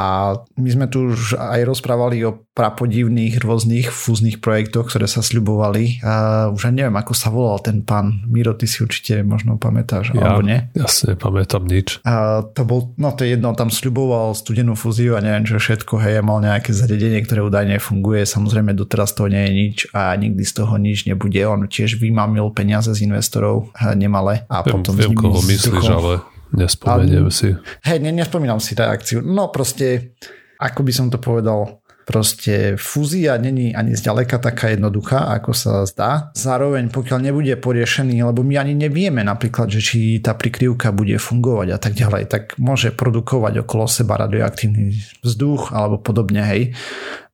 my 0.60 0.68
sme 0.68 0.86
tu 0.92 1.08
už 1.08 1.40
aj 1.40 1.64
rozprávali 1.64 2.20
o 2.28 2.36
prapodivných 2.52 3.40
rôznych 3.40 3.88
fúznych 3.88 4.44
projektoch, 4.44 4.92
ktoré 4.92 5.08
sa 5.08 5.24
sľubovali. 5.24 6.04
A 6.04 6.12
už 6.52 6.68
aj 6.68 6.74
neviem, 6.76 6.96
ako 6.96 7.12
sa 7.16 7.32
volal 7.32 7.64
ten 7.64 7.80
pán. 7.80 8.20
Miro, 8.28 8.52
ty 8.52 8.68
si 8.68 8.84
určite 8.84 9.24
možno 9.24 9.56
pamätáš, 9.56 10.12
ja, 10.12 10.20
alebo 10.20 10.44
nie? 10.44 10.68
Ja 10.76 10.84
si 10.84 11.08
nepamätám 11.08 11.64
nič. 11.64 12.04
A 12.04 12.44
to 12.44 12.68
bol, 12.68 12.92
no 13.00 13.16
to 13.16 13.24
je 13.24 13.36
jedno, 13.36 13.56
tam 13.56 13.72
sľuboval 13.72 14.36
studenú 14.36 14.76
fúziu 14.76 15.16
a 15.16 15.24
neviem 15.24 15.48
čo 15.48 15.56
všetko, 15.56 15.96
hej, 15.96 16.20
mal 16.20 16.44
nejaké 16.44 16.76
zariadenie, 16.76 17.24
ktoré 17.24 17.40
údajne 17.40 17.80
funguje. 17.80 18.28
Samozrejme 18.28 18.76
doteraz 18.76 19.16
toho 19.16 19.32
nie 19.32 19.48
je 19.48 19.52
nič 19.52 19.76
a 19.96 20.12
nikdy 20.12 20.44
z 20.44 20.52
toho 20.52 20.76
nič 20.76 21.08
nebude. 21.08 21.40
On 21.48 21.64
tiež 21.64 21.96
vymamil 21.96 22.52
peniaze 22.52 22.92
z 22.92 23.00
investorov 23.08 23.72
nemalé 23.96 24.44
a 24.52 24.60
viem, 24.60 24.76
potom 24.76 24.92
viem, 24.92 25.12
koho 25.16 25.40
myslíš, 25.40 25.88
ale 25.88 26.35
Nespomeniem 26.56 27.28
si. 27.28 27.52
Hej, 27.84 28.00
ne, 28.00 28.10
nespomínam 28.16 28.58
si 28.58 28.72
reakciu. 28.72 29.20
No 29.20 29.52
proste, 29.52 30.16
ako 30.56 30.80
by 30.82 30.92
som 30.92 31.06
to 31.12 31.20
povedal, 31.20 31.84
proste 32.06 32.78
fúzia 32.78 33.34
není 33.34 33.74
ani 33.74 33.98
zďaleka 33.98 34.38
taká 34.38 34.78
jednoduchá, 34.78 35.26
ako 35.34 35.50
sa 35.50 35.82
zdá. 35.90 36.30
Zároveň 36.38 36.94
pokiaľ 36.94 37.18
nebude 37.18 37.50
poriešený, 37.58 38.22
lebo 38.22 38.46
my 38.46 38.62
ani 38.62 38.78
nevieme 38.78 39.26
napríklad, 39.26 39.66
že 39.66 39.82
či 39.82 40.22
tá 40.22 40.38
prikryvka 40.38 40.94
bude 40.94 41.18
fungovať 41.18 41.68
a 41.74 41.78
tak 41.82 41.98
ďalej, 41.98 42.30
tak 42.30 42.42
môže 42.62 42.94
produkovať 42.94 43.66
okolo 43.66 43.90
seba 43.90 44.22
radioaktívny 44.22 44.94
vzduch 45.26 45.74
alebo 45.74 45.98
podobne, 45.98 46.46
hej. 46.46 46.62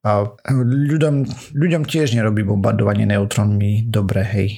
A 0.03 0.27
ľuďom, 0.67 1.31
ľuďom 1.55 1.87
tiež 1.87 2.19
nerobí 2.19 2.43
bombardovanie 2.43 3.07
neutrónmi 3.07 3.87
dobre, 3.87 4.27
hej. 4.27 4.49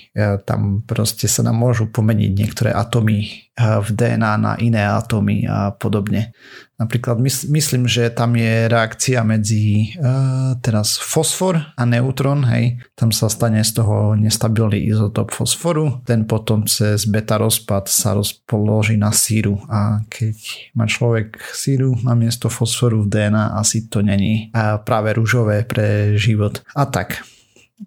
Tam 0.49 0.81
proste 0.89 1.29
sa 1.29 1.45
nám 1.45 1.61
môžu 1.61 1.91
pomeniť 1.93 2.31
niektoré 2.33 2.71
atómy 2.73 3.51
v 3.59 3.89
DNA 3.93 4.33
na 4.41 4.57
iné 4.57 4.89
atómy 4.89 5.45
a 5.45 5.77
podobne. 5.77 6.33
Napríklad 6.75 7.23
mys- 7.23 7.47
myslím, 7.47 7.87
že 7.87 8.11
tam 8.11 8.35
je 8.35 8.67
reakcia 8.67 9.23
medzi 9.23 9.95
uh, 9.95 10.59
teraz 10.59 10.99
fosfor 10.99 11.63
a 11.79 11.83
neutron, 11.87 12.43
hej. 12.51 12.83
Tam 12.99 13.15
sa 13.15 13.31
stane 13.31 13.63
z 13.63 13.79
toho 13.79 14.19
nestabilný 14.19 14.83
izotop 14.91 15.31
fosforu, 15.31 16.03
ten 16.03 16.27
potom 16.27 16.67
cez 16.67 17.07
beta 17.07 17.39
rozpad 17.39 17.87
sa 17.87 18.19
rozpoloží 18.19 18.99
na 18.99 19.15
síru 19.15 19.63
a 19.71 20.03
keď 20.11 20.37
má 20.75 20.91
človek 20.91 21.39
síru 21.55 21.95
na 22.03 22.19
miesto 22.19 22.51
fosforu 22.51 23.07
v 23.07 23.11
DNA, 23.11 23.55
asi 23.55 23.87
to 23.87 24.03
není 24.03 24.51
uh, 24.51 24.83
práve 24.83 25.15
rúžové 25.15 25.63
pre 25.63 26.19
život. 26.19 26.59
A 26.75 26.91
tak. 26.91 27.23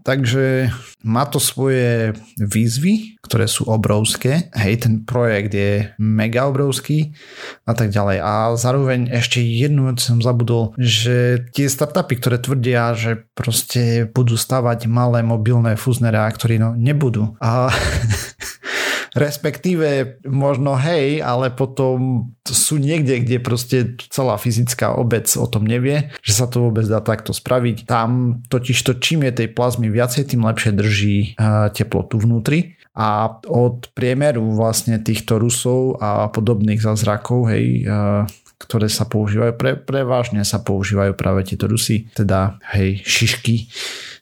Takže 0.04 0.70
má 1.04 1.24
to 1.28 1.40
svoje 1.40 2.14
výzvy, 2.38 3.20
ktoré 3.24 3.48
sú 3.48 3.68
obrovské. 3.72 4.52
Hej, 4.56 4.88
ten 4.88 4.94
projekt 5.08 5.56
je 5.56 5.92
mega 6.00 6.48
obrovský 6.48 7.16
a 7.64 7.72
tak 7.72 7.92
ďalej. 7.96 8.18
A 8.20 8.34
zároveň 8.60 9.08
ešte 9.12 9.40
jednu 9.40 9.92
vec 9.92 10.04
som 10.04 10.20
zabudol, 10.20 10.76
že 10.76 11.48
tie 11.56 11.72
startupy, 11.72 12.20
ktoré 12.20 12.38
tvrdia, 12.40 12.96
že 12.96 13.28
proste 13.36 14.08
budú 14.12 14.36
stavať 14.36 14.88
malé 14.92 15.24
mobilné 15.24 15.80
fúzne 15.80 16.12
reaktory, 16.12 16.60
no 16.60 16.76
nebudú. 16.76 17.36
A 17.40 17.72
respektíve 19.18 20.22
možno 20.30 20.78
hej, 20.78 21.26
ale 21.26 21.50
potom 21.50 22.30
sú 22.46 22.78
niekde, 22.78 23.26
kde 23.26 23.38
proste 23.42 23.78
celá 24.14 24.38
fyzická 24.38 24.94
obec 24.94 25.26
o 25.36 25.50
tom 25.50 25.66
nevie, 25.66 26.14
že 26.22 26.38
sa 26.38 26.46
to 26.46 26.70
vôbec 26.70 26.86
dá 26.86 27.02
takto 27.02 27.34
spraviť. 27.34 27.90
Tam 27.90 28.40
totiž 28.46 28.78
to, 28.86 28.96
čím 29.02 29.26
je 29.26 29.44
tej 29.44 29.50
plazmy 29.52 29.90
viacej, 29.90 30.30
tým 30.30 30.46
lepšie 30.46 30.72
drží 30.78 31.18
teplotu 31.74 32.22
vnútri 32.22 32.78
a 32.98 33.30
od 33.46 33.90
priemeru 33.94 34.58
vlastne 34.58 35.02
týchto 35.02 35.38
Rusov 35.38 36.02
a 36.02 36.30
podobných 36.34 36.82
zázrakov, 36.82 37.50
hej, 37.54 37.86
ktoré 38.58 38.90
sa 38.90 39.06
používajú, 39.06 39.54
pre, 39.54 39.78
prevážne 39.78 40.42
sa 40.42 40.58
používajú 40.66 41.14
práve 41.14 41.46
tieto 41.46 41.70
Rusy, 41.70 42.10
teda 42.18 42.58
hej, 42.74 43.06
šišky 43.06 43.70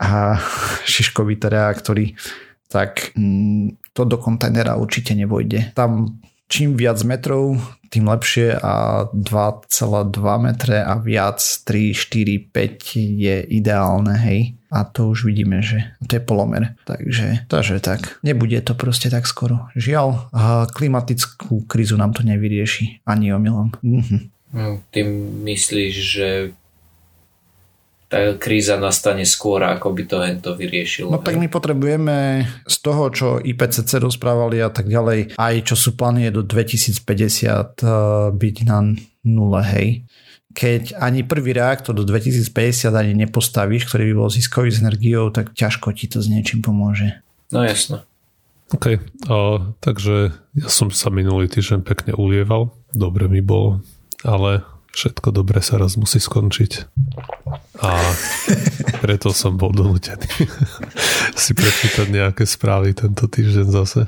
a 0.04 0.36
šiškovité 0.92 1.48
reaktory, 1.48 2.20
tak 2.68 3.16
mm, 3.16 3.85
to 3.96 4.04
do 4.04 4.20
kontajnera 4.20 4.76
určite 4.76 5.16
nevojde. 5.16 5.72
Tam 5.72 6.20
čím 6.52 6.76
viac 6.76 7.00
metrov, 7.08 7.58
tým 7.90 8.06
lepšie 8.12 8.60
a 8.60 9.08
2,2 9.08 10.12
metre 10.44 10.84
a 10.84 11.00
viac 11.00 11.40
3, 11.40 11.96
4, 11.96 12.52
5 12.52 13.24
je 13.24 13.36
ideálne, 13.56 14.14
hej. 14.20 14.60
A 14.68 14.84
to 14.84 15.16
už 15.16 15.32
vidíme, 15.32 15.64
že 15.64 15.96
to 16.04 16.20
je 16.20 16.22
polomer. 16.22 16.76
Takže, 16.84 17.48
takže 17.48 17.80
tak. 17.80 18.20
Nebude 18.22 18.60
to 18.60 18.76
proste 18.76 19.08
tak 19.08 19.24
skoro. 19.24 19.72
Žiaľ, 19.80 20.36
klimatickú 20.76 21.64
krízu 21.64 21.96
nám 21.96 22.12
to 22.12 22.28
nevyrieši 22.28 23.08
ani 23.08 23.32
omylom. 23.32 23.72
Mhm. 23.80 24.18
No, 24.56 24.80
ty 24.92 25.04
myslíš, 25.44 25.94
že 25.96 26.28
tá 28.16 28.32
kríza 28.40 28.80
nastane 28.80 29.28
skôr, 29.28 29.60
ako 29.68 29.92
by 29.92 30.04
to 30.08 30.18
hento 30.24 30.56
vyriešilo. 30.56 31.12
No 31.12 31.20
tak 31.20 31.36
my 31.36 31.52
potrebujeme 31.52 32.48
z 32.64 32.78
toho, 32.80 33.12
čo 33.12 33.28
IPCC 33.44 34.00
rozprávali 34.00 34.64
a 34.64 34.72
tak 34.72 34.88
ďalej, 34.88 35.36
aj 35.36 35.56
čo 35.68 35.76
sú 35.76 36.00
plány 36.00 36.32
do 36.32 36.40
2050 36.40 36.96
eh, 36.96 37.92
byť 38.32 38.56
na 38.64 38.96
nule, 39.28 39.62
hej. 39.76 40.08
Keď 40.56 40.96
ani 40.96 41.28
prvý 41.28 41.52
reaktor 41.52 41.92
do 41.92 42.08
2050 42.08 42.88
ani 42.96 43.12
nepostavíš, 43.28 43.92
ktorý 43.92 44.08
by 44.08 44.14
bol 44.16 44.32
ziskový 44.32 44.72
s 44.72 44.80
energiou, 44.80 45.28
tak 45.36 45.52
ťažko 45.52 45.92
ti 45.92 46.08
to 46.08 46.24
s 46.24 46.32
niečím 46.32 46.64
pomôže. 46.64 47.20
No 47.52 47.68
jasno. 47.68 48.08
OK, 48.72 49.04
uh, 49.28 49.76
takže 49.84 50.32
ja 50.56 50.70
som 50.72 50.88
sa 50.96 51.12
minulý 51.12 51.52
týždeň 51.52 51.84
pekne 51.84 52.12
ulieval, 52.16 52.72
dobre 52.96 53.28
mi 53.28 53.44
bolo, 53.44 53.84
ale 54.24 54.64
všetko 54.96 55.36
dobre 55.36 55.60
sa 55.60 55.76
raz 55.76 56.00
musí 56.00 56.24
skončiť. 56.24 56.88
A 57.82 57.92
preto 59.04 59.36
som 59.36 59.60
bol 59.60 59.76
donútený 59.76 60.28
si 61.42 61.52
prečítať 61.52 62.08
nejaké 62.08 62.44
správy 62.48 62.96
tento 62.96 63.28
týždeň 63.28 63.68
zase. 63.68 64.02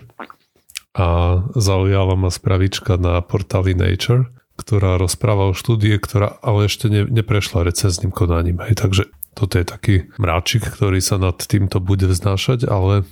A 0.98 1.40
zaujala 1.54 2.18
ma 2.18 2.34
spravička 2.34 2.98
na 2.98 3.22
portáli 3.22 3.78
Nature, 3.78 4.34
ktorá 4.58 4.98
rozpráva 4.98 5.54
o 5.54 5.54
štúdie, 5.54 5.94
ktorá 6.02 6.42
ale 6.42 6.66
ešte 6.66 6.90
ne, 6.90 7.06
neprešla 7.06 7.62
recenzným 7.62 8.10
konaním. 8.10 8.58
Hej, 8.66 8.82
takže 8.82 9.04
toto 9.38 9.62
je 9.62 9.66
taký 9.70 9.96
mráčik, 10.18 10.66
ktorý 10.66 10.98
sa 10.98 11.22
nad 11.22 11.38
týmto 11.38 11.78
bude 11.78 12.10
vznášať, 12.10 12.66
ale 12.66 13.06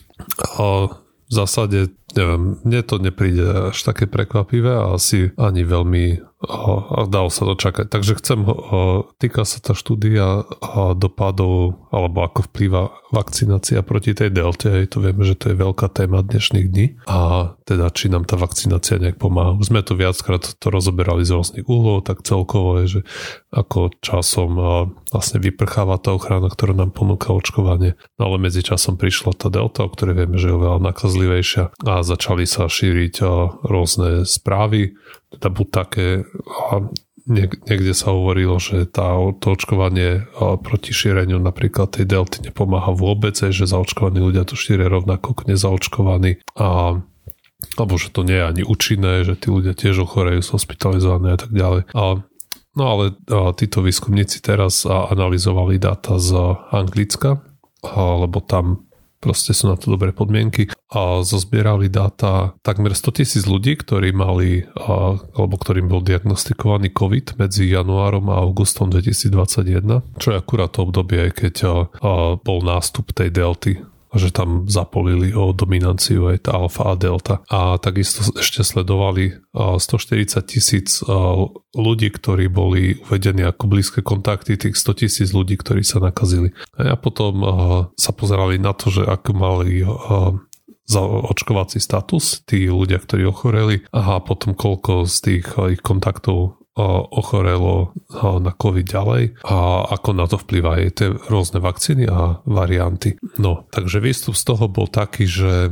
a 0.58 0.90
v 1.26 1.32
zásade, 1.34 1.94
neviem, 2.16 2.58
mne 2.64 2.82
to 2.82 2.96
nepríde 2.98 3.76
až 3.76 3.78
také 3.84 4.08
prekvapivé 4.08 4.72
a 4.72 4.96
asi 4.96 5.36
ani 5.36 5.68
veľmi 5.68 6.06
a 6.46 7.10
dalo 7.10 7.34
sa 7.34 7.50
to 7.50 7.58
čakať. 7.58 7.90
Takže 7.90 8.22
chcem, 8.22 8.46
týka 9.18 9.42
sa 9.50 9.58
tá 9.58 9.74
štúdia 9.74 10.46
dopadov 10.94 11.90
alebo 11.90 12.22
ako 12.22 12.46
vplýva 12.52 12.94
vakcinácia 13.10 13.82
proti 13.82 14.14
tej 14.14 14.30
delte. 14.30 14.70
Hej, 14.70 14.94
to 14.94 15.02
vieme, 15.02 15.26
že 15.26 15.34
to 15.34 15.50
je 15.50 15.58
veľká 15.58 15.90
téma 15.90 16.22
dnešných 16.22 16.68
dní 16.70 17.02
a 17.10 17.50
teda 17.66 17.90
či 17.90 18.14
nám 18.14 18.30
tá 18.30 18.38
vakcinácia 18.38 19.02
nejak 19.02 19.18
pomáha. 19.18 19.58
Sme 19.66 19.82
to 19.82 19.98
viackrát 19.98 20.46
to 20.46 20.68
rozoberali 20.70 21.26
z 21.26 21.34
rôznych 21.34 21.66
uhlov, 21.66 22.06
tak 22.06 22.22
celkovo 22.22 22.84
je, 22.84 23.00
že 23.00 23.02
ako 23.50 23.98
časom 24.06 24.52
vlastne 25.10 25.42
vyprcháva 25.42 25.98
tá 25.98 26.14
ochrana, 26.14 26.52
ktorá 26.52 26.78
nám 26.78 26.94
ponúka 26.94 27.34
očkovanie. 27.34 27.98
No 28.22 28.30
ale 28.30 28.38
medzi 28.38 28.62
časom 28.62 29.02
prišla 29.02 29.34
tá 29.34 29.50
delta, 29.50 29.82
o 29.82 29.90
ktorej 29.90 30.14
vieme, 30.14 30.38
že 30.38 30.54
je 30.54 30.58
oveľa 30.62 30.94
nakazlivejšia 30.94 31.74
a 31.74 32.05
začali 32.06 32.46
sa 32.46 32.70
šíriť 32.70 33.26
rôzne 33.66 34.24
správy, 34.24 34.94
teda 35.34 35.50
buď 35.50 35.68
také 35.74 36.08
niekde 37.66 37.94
sa 37.98 38.14
hovorilo, 38.14 38.62
že 38.62 38.86
tá, 38.86 39.18
to 39.42 39.58
očkovanie 39.58 40.30
proti 40.62 40.94
šíreniu 40.94 41.42
napríklad 41.42 41.98
tej 41.98 42.06
delty 42.06 42.46
nepomáha 42.46 42.94
vôbec, 42.94 43.34
že 43.34 43.66
zaočkovaní 43.66 44.22
ľudia 44.22 44.46
to 44.46 44.54
šíria 44.54 44.86
rovnako 44.86 45.34
ako 45.34 45.44
nezaočkovaní 45.50 46.32
a 46.56 47.02
alebo 47.82 47.98
že 47.98 48.14
to 48.14 48.22
nie 48.22 48.38
je 48.38 48.46
ani 48.46 48.64
účinné, 48.68 49.26
že 49.26 49.34
tí 49.34 49.50
ľudia 49.50 49.74
tiež 49.74 50.06
ochorejú, 50.06 50.44
sú 50.44 50.62
hospitalizovaní 50.62 51.34
a 51.34 51.40
tak 51.40 51.50
ďalej. 51.50 51.82
A, 51.98 52.22
no 52.78 52.84
ale 52.86 53.18
a, 53.26 53.56
títo 53.58 53.82
výskumníci 53.82 54.44
teraz 54.44 54.86
a, 54.86 55.10
analyzovali 55.10 55.82
dáta 55.82 56.22
z 56.22 56.36
Anglicka, 56.70 57.42
a, 57.82 57.90
lebo 58.22 58.38
tam 58.44 58.86
proste 59.20 59.56
sú 59.56 59.72
na 59.72 59.80
to 59.80 59.94
dobré 59.94 60.12
podmienky. 60.12 60.70
A 60.96 61.26
zozbierali 61.26 61.90
dáta 61.90 62.56
takmer 62.62 62.94
100 62.94 63.20
tisíc 63.20 63.44
ľudí, 63.50 63.76
ktorí 63.76 64.14
mali, 64.16 64.64
alebo 65.36 65.58
ktorým 65.58 65.90
bol 65.90 66.00
diagnostikovaný 66.06 66.94
COVID 66.94 67.42
medzi 67.42 67.68
januárom 67.68 68.30
a 68.32 68.40
augustom 68.40 68.94
2021, 68.94 70.06
čo 70.22 70.28
je 70.32 70.38
akurát 70.38 70.72
to 70.72 70.86
obdobie, 70.86 71.34
keď 71.34 71.90
bol 72.40 72.60
nástup 72.62 73.12
tej 73.12 73.34
delty 73.34 73.82
že 74.16 74.32
tam 74.32 74.66
zapolili 74.66 75.36
o 75.36 75.52
dominanciu 75.52 76.32
aj 76.32 76.48
tá 76.48 76.56
alfa 76.56 76.92
a 76.92 76.96
delta. 76.96 77.44
A 77.52 77.76
takisto 77.76 78.24
ešte 78.40 78.64
sledovali 78.64 79.36
140 79.52 80.40
tisíc 80.48 81.04
ľudí, 81.76 82.08
ktorí 82.10 82.48
boli 82.48 82.96
uvedení 83.04 83.44
ako 83.44 83.68
blízke 83.68 84.00
kontakty, 84.00 84.56
tých 84.56 84.80
100 84.80 85.02
tisíc 85.04 85.30
ľudí, 85.36 85.60
ktorí 85.60 85.84
sa 85.84 86.00
nakazili. 86.00 86.56
A 86.80 86.96
potom 86.96 87.44
sa 88.00 88.12
pozerali 88.16 88.56
na 88.56 88.72
to, 88.72 88.88
že 88.88 89.04
ako 89.04 89.32
mali 89.36 89.84
za 90.86 91.02
očkovací 91.02 91.82
status, 91.82 92.46
tí 92.46 92.70
ľudia, 92.70 93.02
ktorí 93.02 93.26
ochoreli 93.26 93.82
a 93.90 94.22
potom 94.22 94.54
koľko 94.54 95.10
z 95.10 95.16
tých 95.20 95.46
ich 95.74 95.82
kontaktov 95.82 96.62
ochorelo 96.84 97.96
na 98.44 98.52
COVID 98.52 98.84
ďalej 98.84 99.24
a 99.48 99.88
ako 99.96 100.10
na 100.12 100.28
to 100.28 100.36
vplyvajú 100.36 100.86
tie 100.92 101.08
rôzne 101.32 101.64
vakcíny 101.64 102.04
a 102.12 102.44
varianty. 102.44 103.16
No, 103.40 103.64
takže 103.72 104.04
výstup 104.04 104.36
z 104.36 104.44
toho 104.44 104.68
bol 104.68 104.92
taký, 104.92 105.24
že 105.24 105.72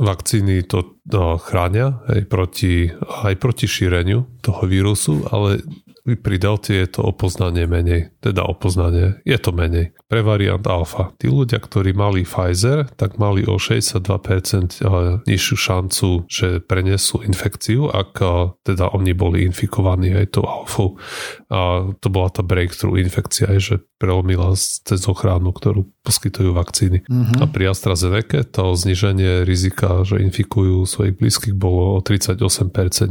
vakcíny 0.00 0.66
to 0.66 0.98
no, 1.12 1.38
chránia 1.38 2.02
aj 2.08 2.26
proti, 2.26 2.90
aj 2.98 3.36
proti 3.38 3.70
šíreniu 3.70 4.26
toho 4.40 4.64
vírusu, 4.66 5.28
ale 5.28 5.62
pri 6.02 6.36
delte 6.40 6.72
je 6.72 6.88
to 6.88 7.04
opoznanie 7.04 7.68
menej, 7.68 8.10
teda 8.24 8.42
opoznanie, 8.48 9.20
je 9.28 9.38
to 9.38 9.52
menej. 9.52 9.92
Pre 10.10 10.26
variant 10.26 10.66
alfa. 10.66 11.14
Tí 11.22 11.30
ľudia, 11.30 11.62
ktorí 11.62 11.94
mali 11.94 12.26
Pfizer, 12.26 12.90
tak 12.98 13.22
mali 13.22 13.46
o 13.46 13.62
62% 13.62 14.02
eh, 14.02 15.22
nižšiu 15.22 15.56
šancu, 15.56 16.08
že 16.26 16.58
prenesú 16.58 17.22
infekciu, 17.22 17.86
ak 17.86 18.12
eh, 18.18 18.30
teda 18.66 18.90
oni 18.90 19.14
boli 19.14 19.46
infikovaní 19.46 20.10
aj 20.10 20.34
tou 20.34 20.44
alfou. 20.50 20.98
A 21.46 21.94
to 22.02 22.10
bola 22.10 22.26
tá 22.34 22.42
breakthrough 22.42 22.98
infekcia, 22.98 23.54
že 23.62 23.78
prelomila 24.00 24.56
cez 24.56 25.04
ochranu, 25.04 25.52
ktorú 25.52 25.84
poskytujú 26.00 26.56
vakcíny. 26.56 27.04
Mm-hmm. 27.04 27.38
A 27.38 27.44
pri 27.52 27.68
AstraZeneca 27.68 28.48
to 28.48 28.72
zniženie 28.72 29.44
rizika, 29.44 30.00
že 30.08 30.24
infikujú 30.24 30.88
svojich 30.88 31.20
blízkych 31.20 31.52
bolo 31.52 31.98
o 31.98 32.02
38% 32.02 32.40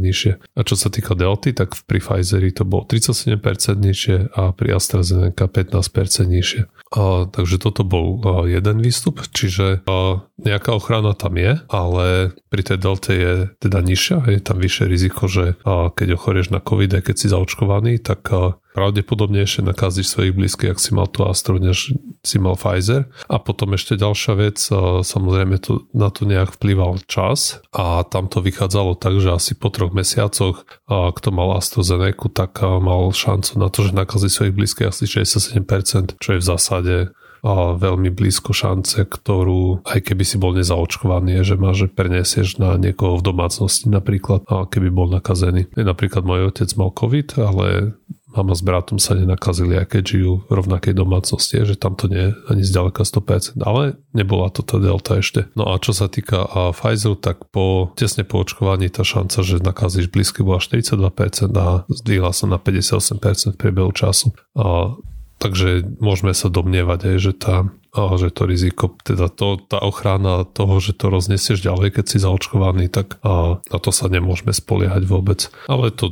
nižšie. 0.01 0.31
A 0.57 0.59
čo 0.65 0.73
sa 0.73 0.89
týka 0.89 1.13
delty, 1.13 1.53
tak 1.53 1.77
pri 1.85 2.01
Pfizeri 2.01 2.49
to 2.49 2.65
bolo 2.65 2.89
37% 2.89 3.38
nižšie 3.77 4.33
a 4.33 4.49
pri 4.51 4.81
AstraZeneca 4.81 5.45
15% 5.45 6.25
nižšie. 6.25 6.62
A, 6.89 7.30
takže 7.30 7.62
toto 7.62 7.86
bol 7.86 8.17
a, 8.17 8.49
jeden 8.49 8.82
výstup, 8.82 9.21
čiže 9.30 9.86
a, 9.86 10.25
nejaká 10.41 10.73
ochrana 10.73 11.13
tam 11.13 11.38
je, 11.38 11.62
ale 11.69 12.34
pri 12.49 12.62
tej 12.65 12.78
delte 12.82 13.13
je 13.13 13.34
teda 13.62 13.86
nižšia, 13.86 14.25
je 14.25 14.41
tam 14.41 14.58
vyššie 14.58 14.86
riziko, 14.89 15.30
že 15.30 15.54
a, 15.62 15.93
keď 15.93 16.17
ochorieš 16.17 16.49
na 16.49 16.58
COVID, 16.58 17.06
keď 17.06 17.15
si 17.15 17.30
zaočkovaný, 17.30 18.02
tak 18.02 18.25
a, 18.34 18.58
pravdepodobnejšie 18.80 19.68
nakazíš 19.68 20.15
svojich 20.15 20.32
blízkych, 20.39 20.72
ak 20.72 20.80
si 20.80 20.96
mal 20.96 21.12
tú 21.12 21.28
Astru, 21.28 21.60
než 21.60 21.92
si 22.24 22.39
mal 22.39 22.56
Pfizer. 22.56 23.12
A 23.28 23.36
potom 23.44 23.76
ešte 23.76 24.00
ďalšia 24.00 24.34
vec, 24.39 24.56
samozrejme 25.04 25.60
to, 25.60 25.84
na 25.92 26.08
to 26.08 26.24
nejak 26.24 26.56
vplyval 26.56 27.04
čas 27.04 27.60
a 27.76 28.08
tam 28.08 28.32
to 28.32 28.39
vychádzalo 28.39 28.96
tak, 28.96 29.20
že 29.20 29.36
asi 29.36 29.52
po 29.60 29.68
troch 29.68 29.92
mesiacoch, 29.92 30.63
kto 30.88 31.30
mal 31.36 31.60
AstraZeneca, 31.60 32.32
tak 32.32 32.63
mal 32.63 33.12
šancu 33.12 33.60
na 33.60 33.68
to, 33.68 33.84
že 33.84 33.92
nakazí 33.92 34.32
svojich 34.32 34.56
blízkych 34.56 34.88
asi 34.88 35.04
67%, 35.04 36.15
čo 36.24 36.30
je 36.32 36.39
v 36.39 36.48
zásade 36.48 36.96
a 37.39 37.72
veľmi 37.72 38.12
blízko 38.12 38.52
šance, 38.52 39.00
ktorú 39.00 39.88
aj 39.88 40.12
keby 40.12 40.24
si 40.28 40.36
bol 40.36 40.52
nezaočkovaný, 40.60 41.39
že 41.48 41.56
má, 41.56 41.72
že 41.72 41.88
prenesieš 41.88 42.60
na 42.60 42.76
niekoho 42.76 43.15
v 43.15 43.32
domácnosti 43.32 43.88
napríklad, 43.88 44.44
a 44.52 44.68
keby 44.68 44.92
bol 44.92 45.08
nakazený. 45.08 45.72
Napríklad 45.80 46.28
môj 46.28 46.52
otec 46.52 46.68
mal 46.76 46.92
COVID, 46.92 47.39
ale 47.39 47.96
mama 48.36 48.54
s 48.54 48.62
bratom 48.62 49.02
sa 49.02 49.18
nenakazili, 49.18 49.78
aj 49.78 49.98
keď 49.98 50.04
žijú 50.06 50.34
v 50.46 50.52
rovnakej 50.54 50.94
domácnosti, 50.94 51.65
že 51.65 51.76
tam 51.76 51.98
to 51.98 52.06
nie 52.06 52.30
je 52.30 52.32
ani 52.50 52.63
zďaleka 52.65 53.02
100%, 53.02 53.62
ale 53.65 53.98
nebola 54.13 54.54
to 54.54 54.62
tá 54.62 54.78
delta 54.78 55.18
ešte. 55.18 55.50
No 55.58 55.70
a 55.74 55.82
čo 55.82 55.98
sa 55.98 56.06
týka 56.06 56.46
a 56.46 56.70
Pfizeru, 56.70 57.18
tak 57.18 57.50
po 57.50 57.89
tesne 57.98 58.22
po 58.22 58.42
očkovaní 58.42 58.89
tá 58.94 59.02
šanca, 59.02 59.42
že 59.42 59.62
nakazíš 59.62 60.13
blízky 60.13 60.46
bola 60.46 60.62
42% 60.62 61.50
a 61.58 61.89
zdvihla 61.89 62.32
sa 62.34 62.46
na 62.46 62.62
58% 62.62 63.54
v 63.54 63.58
priebehu 63.58 63.89
času. 63.94 64.34
A 64.54 64.98
Takže 65.39 65.88
môžeme 66.04 66.36
sa 66.36 66.52
domnievať 66.52 67.15
aj, 67.15 67.18
že, 67.24 67.34
tá, 67.39 67.72
že 67.96 68.28
to 68.28 68.44
riziko, 68.44 68.92
teda 69.08 69.32
to, 69.32 69.56
tá 69.72 69.80
ochrana 69.80 70.44
toho, 70.44 70.84
že 70.84 70.92
to 70.92 71.08
roznesieš 71.08 71.63
ďalej, 71.63 71.96
keď 71.96 72.06
si 72.12 72.18
zaočkovaný, 72.20 72.92
tak 72.92 73.24
a, 73.24 73.63
na 73.63 73.78
to 73.80 73.96
sa 73.96 74.12
nemôžeme 74.12 74.52
spoliehať 74.52 75.08
vôbec. 75.08 75.48
Ale 75.72 75.96
to 75.96 76.12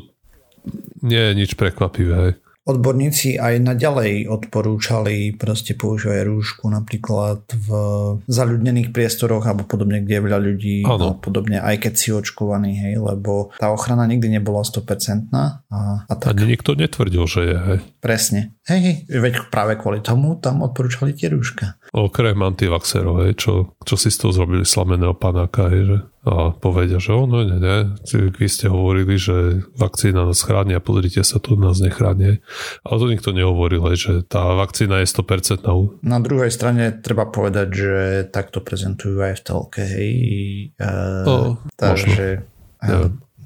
nie 1.01 1.21
je 1.21 1.33
nič 1.33 1.51
prekvapivé. 1.55 2.39
Odborníci 2.67 3.39
aj 3.39 3.63
naďalej 3.63 4.27
odporúčali 4.27 5.31
proste 5.39 5.71
používať 5.71 6.27
rúšku 6.27 6.67
napríklad 6.67 7.47
v 7.47 7.69
zaľudnených 8.27 8.91
priestoroch 8.91 9.47
alebo 9.47 9.63
podobne, 9.63 10.03
kde 10.03 10.19
je 10.19 10.25
veľa 10.27 10.39
ľudí 10.43 10.77
a 10.83 11.15
podobne, 11.15 11.63
aj 11.63 11.87
keď 11.87 11.93
si 11.95 12.11
očkovaný, 12.11 12.75
hej, 12.75 12.99
lebo 12.99 13.55
tá 13.55 13.71
ochrana 13.71 14.03
nikdy 14.03 14.27
nebola 14.35 14.67
100% 14.67 15.31
a, 15.31 15.43
a 16.11 16.13
tak. 16.19 16.35
A 16.35 16.43
nikto 16.43 16.75
netvrdil, 16.75 17.23
že 17.23 17.41
je, 17.47 17.55
hej. 17.55 17.79
Presne. 18.03 18.59
Hej, 18.67 18.79
hej, 18.83 18.95
veď 19.15 19.47
práve 19.47 19.79
kvôli 19.79 20.03
tomu 20.03 20.35
tam 20.35 20.59
odporúčali 20.59 21.15
tie 21.15 21.31
rúška. 21.31 21.79
Okrem 21.97 22.37
antivaxerov, 22.37 23.25
hej, 23.25 23.33
čo, 23.41 23.73
čo 23.81 23.97
si 23.97 24.13
z 24.13 24.21
toho 24.21 24.29
zrobili 24.29 24.61
slameného 24.61 25.17
panáka, 25.17 25.65
hej, 25.73 25.81
že 25.89 25.97
a 26.27 26.51
povedia, 26.51 26.99
že 26.99 27.15
ono, 27.15 27.39
nie, 27.47 27.55
nie, 27.55 27.87
vy 28.35 28.47
ste 28.51 28.67
hovorili, 28.67 29.15
že 29.15 29.63
vakcína 29.79 30.27
nás 30.27 30.43
chráni 30.43 30.75
a 30.75 30.83
pozrite 30.83 31.23
sa, 31.23 31.39
tu 31.39 31.55
nás 31.55 31.79
nechráni. 31.79 32.43
Ale 32.83 32.95
to 32.99 33.07
nikto 33.07 33.31
nehovoril, 33.31 33.79
že 33.95 34.27
tá 34.27 34.51
vakcína 34.59 34.99
je 34.99 35.07
100% 35.07 35.63
na 35.63 35.73
Na 36.03 36.19
druhej 36.19 36.51
strane 36.51 36.99
treba 36.99 37.31
povedať, 37.31 37.67
že 37.71 37.93
takto 38.27 38.59
prezentujú 38.59 39.23
aj 39.23 39.39
v 39.39 39.41
telke, 39.47 39.83
hej. 39.87 40.11
E, 40.75 40.89
o, 41.23 41.55
takže 41.79 42.43
e, 42.83 42.95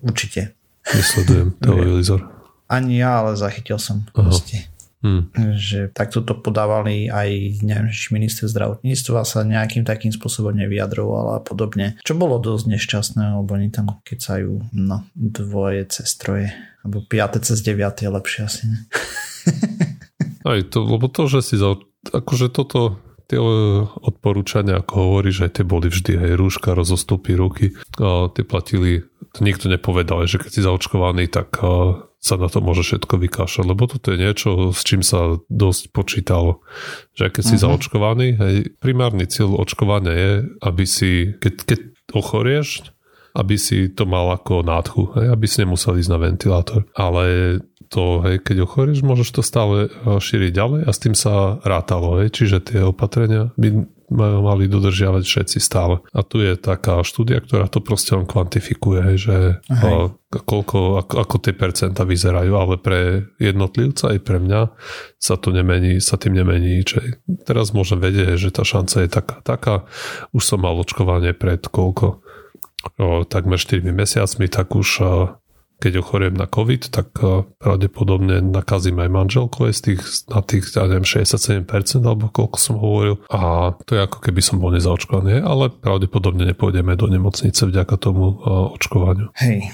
určite. 0.01 0.57
Vysledujem 0.89 1.53
televízor. 1.61 2.25
Ani 2.65 2.97
ja, 2.97 3.21
ale 3.21 3.37
zachytil 3.37 3.77
som. 3.77 4.09
Proste. 4.09 4.70
Hmm. 5.01 5.33
Že 5.35 5.89
takto 5.97 6.21
to 6.21 6.37
podávali 6.37 7.09
aj 7.09 7.61
neviem, 7.65 7.89
či 7.89 8.13
minister 8.13 8.45
zdravotníctva 8.45 9.25
sa 9.25 9.41
nejakým 9.41 9.81
takým 9.81 10.13
spôsobom 10.13 10.53
nevyjadroval 10.53 11.37
a 11.37 11.39
podobne. 11.41 11.97
Čo 12.05 12.13
bolo 12.13 12.37
dosť 12.37 12.69
nešťastné, 12.69 13.41
lebo 13.41 13.49
oni 13.57 13.73
tam 13.73 13.97
kecajú 14.05 14.61
no, 14.77 15.01
dvoje 15.17 15.89
cez 15.89 16.09
troje. 16.21 16.53
Alebo 16.85 17.01
piate 17.05 17.41
cez 17.41 17.65
deviate 17.65 18.05
je 18.05 18.13
lepšie 18.13 18.41
asi. 18.45 18.63
Ne? 18.69 18.79
aj 20.53 20.69
to, 20.69 20.85
lebo 20.85 21.09
to, 21.09 21.25
že 21.25 21.41
si 21.41 21.55
za, 21.57 21.81
akože 22.13 22.53
toto 22.53 23.01
tie 23.31 23.39
odporúčania, 24.03 24.83
ako 24.83 24.93
hovoríš, 24.99 25.47
aj 25.47 25.51
tie 25.59 25.65
boli 25.65 25.87
vždy, 25.87 26.19
aj 26.19 26.31
rúška, 26.35 26.75
rozostupy 26.75 27.39
ruky, 27.39 27.71
a 27.95 28.27
tie 28.27 28.43
platili, 28.43 29.07
to 29.31 29.47
nikto 29.47 29.71
nepovedal, 29.71 30.27
že 30.27 30.35
keď 30.35 30.51
si 30.51 30.61
zaočkovaný, 30.67 31.31
tak 31.31 31.55
sa 32.21 32.37
na 32.37 32.45
to 32.53 32.61
môže 32.61 32.85
všetko 32.85 33.17
vykášať, 33.17 33.65
lebo 33.65 33.89
toto 33.89 34.13
je 34.13 34.21
niečo, 34.21 34.69
s 34.69 34.85
čím 34.85 35.01
sa 35.01 35.41
dosť 35.49 35.89
počítalo. 35.89 36.61
Že 37.17 37.33
keď 37.33 37.43
si 37.43 37.55
uh-huh. 37.57 37.65
zaočkovaný, 37.65 38.27
hej, 38.37 38.55
primárny 38.77 39.25
cieľ 39.25 39.57
očkovania 39.57 40.13
je, 40.13 40.31
aby 40.61 40.85
si, 40.85 41.33
keď, 41.41 41.53
keď 41.65 41.79
ochorieš, 42.13 42.93
aby 43.33 43.55
si 43.57 43.89
to 43.89 44.05
mal 44.05 44.29
ako 44.37 44.61
nádchu, 44.61 45.17
hej, 45.17 45.33
aby 45.33 45.45
si 45.49 45.65
nemusel 45.65 45.97
ísť 45.97 46.11
na 46.13 46.19
ventilátor. 46.21 46.85
Ale 46.93 47.57
to, 47.91 48.23
hej, 48.23 48.39
keď 48.39 48.63
ochorieš, 48.63 49.03
môžeš 49.03 49.29
to 49.35 49.41
stále 49.43 49.91
šíriť 50.07 50.51
ďalej 50.55 50.81
a 50.87 50.91
s 50.95 50.99
tým 51.03 51.11
sa 51.11 51.59
rátalo. 51.59 52.23
Hej, 52.23 52.31
čiže 52.39 52.63
tie 52.63 52.79
opatrenia 52.87 53.51
by 53.59 53.83
mali 54.11 54.67
dodržiavať 54.67 55.23
všetci 55.23 55.57
stále. 55.63 56.03
A 56.11 56.19
tu 56.23 56.43
je 56.43 56.59
taká 56.59 56.99
štúdia, 57.03 57.39
ktorá 57.39 57.71
to 57.71 57.79
proste 57.79 58.11
len 58.11 58.27
kvantifikuje, 58.27 59.15
že 59.15 59.63
a, 59.71 60.11
koľko, 60.31 60.99
ako, 60.99 61.15
ako 61.15 61.35
tie 61.39 61.55
percenta 61.55 62.03
vyzerajú, 62.03 62.51
ale 62.51 62.75
pre 62.75 63.31
jednotlivca 63.39 64.11
aj 64.11 64.19
pre 64.19 64.43
mňa 64.43 64.61
sa 65.15 65.39
to 65.39 65.55
nemení, 65.55 66.03
sa 66.03 66.19
tým 66.19 66.35
nemení. 66.35 66.83
Čiže 66.83 67.23
teraz 67.47 67.71
môžem 67.71 68.03
vedieť, 68.03 68.35
že 68.35 68.51
tá 68.51 68.67
šanca 68.67 69.07
je 69.07 69.09
taká, 69.09 69.35
taká. 69.47 69.75
Už 70.35 70.43
som 70.43 70.59
mal 70.59 70.75
očkovanie 70.75 71.31
pred 71.31 71.63
koľko? 71.63 72.19
O, 72.97 73.23
takmer 73.23 73.61
4 73.61 73.79
mesiacmi, 73.93 74.49
tak 74.49 74.73
už 74.75 74.89
keď 75.81 76.05
ochoriem 76.05 76.37
na 76.37 76.45
COVID, 76.45 76.93
tak 76.93 77.09
eh, 77.17 77.41
pravdepodobne 77.57 78.45
nakazím 78.45 79.01
aj 79.01 79.09
manželku 79.09 79.65
aj 79.65 79.73
z 79.73 79.81
tých, 79.81 80.01
na 80.29 80.45
tých, 80.45 80.69
ja 80.77 80.85
neviem, 80.85 81.07
67% 81.09 81.65
alebo 82.05 82.29
koľko 82.29 82.57
som 82.61 82.77
hovoril. 82.77 83.17
A 83.33 83.73
to 83.89 83.97
je 83.97 84.05
ako 84.05 84.21
keby 84.21 84.41
som 84.45 84.61
bol 84.61 84.69
nezaočkovaný, 84.69 85.41
ale 85.41 85.73
pravdepodobne 85.73 86.45
nepôjdeme 86.53 86.93
do 86.93 87.09
nemocnice 87.09 87.65
vďaka 87.65 87.97
tomu 87.97 88.37
eh, 88.37 88.77
očkovaniu. 88.77 89.33
Hej. 89.41 89.73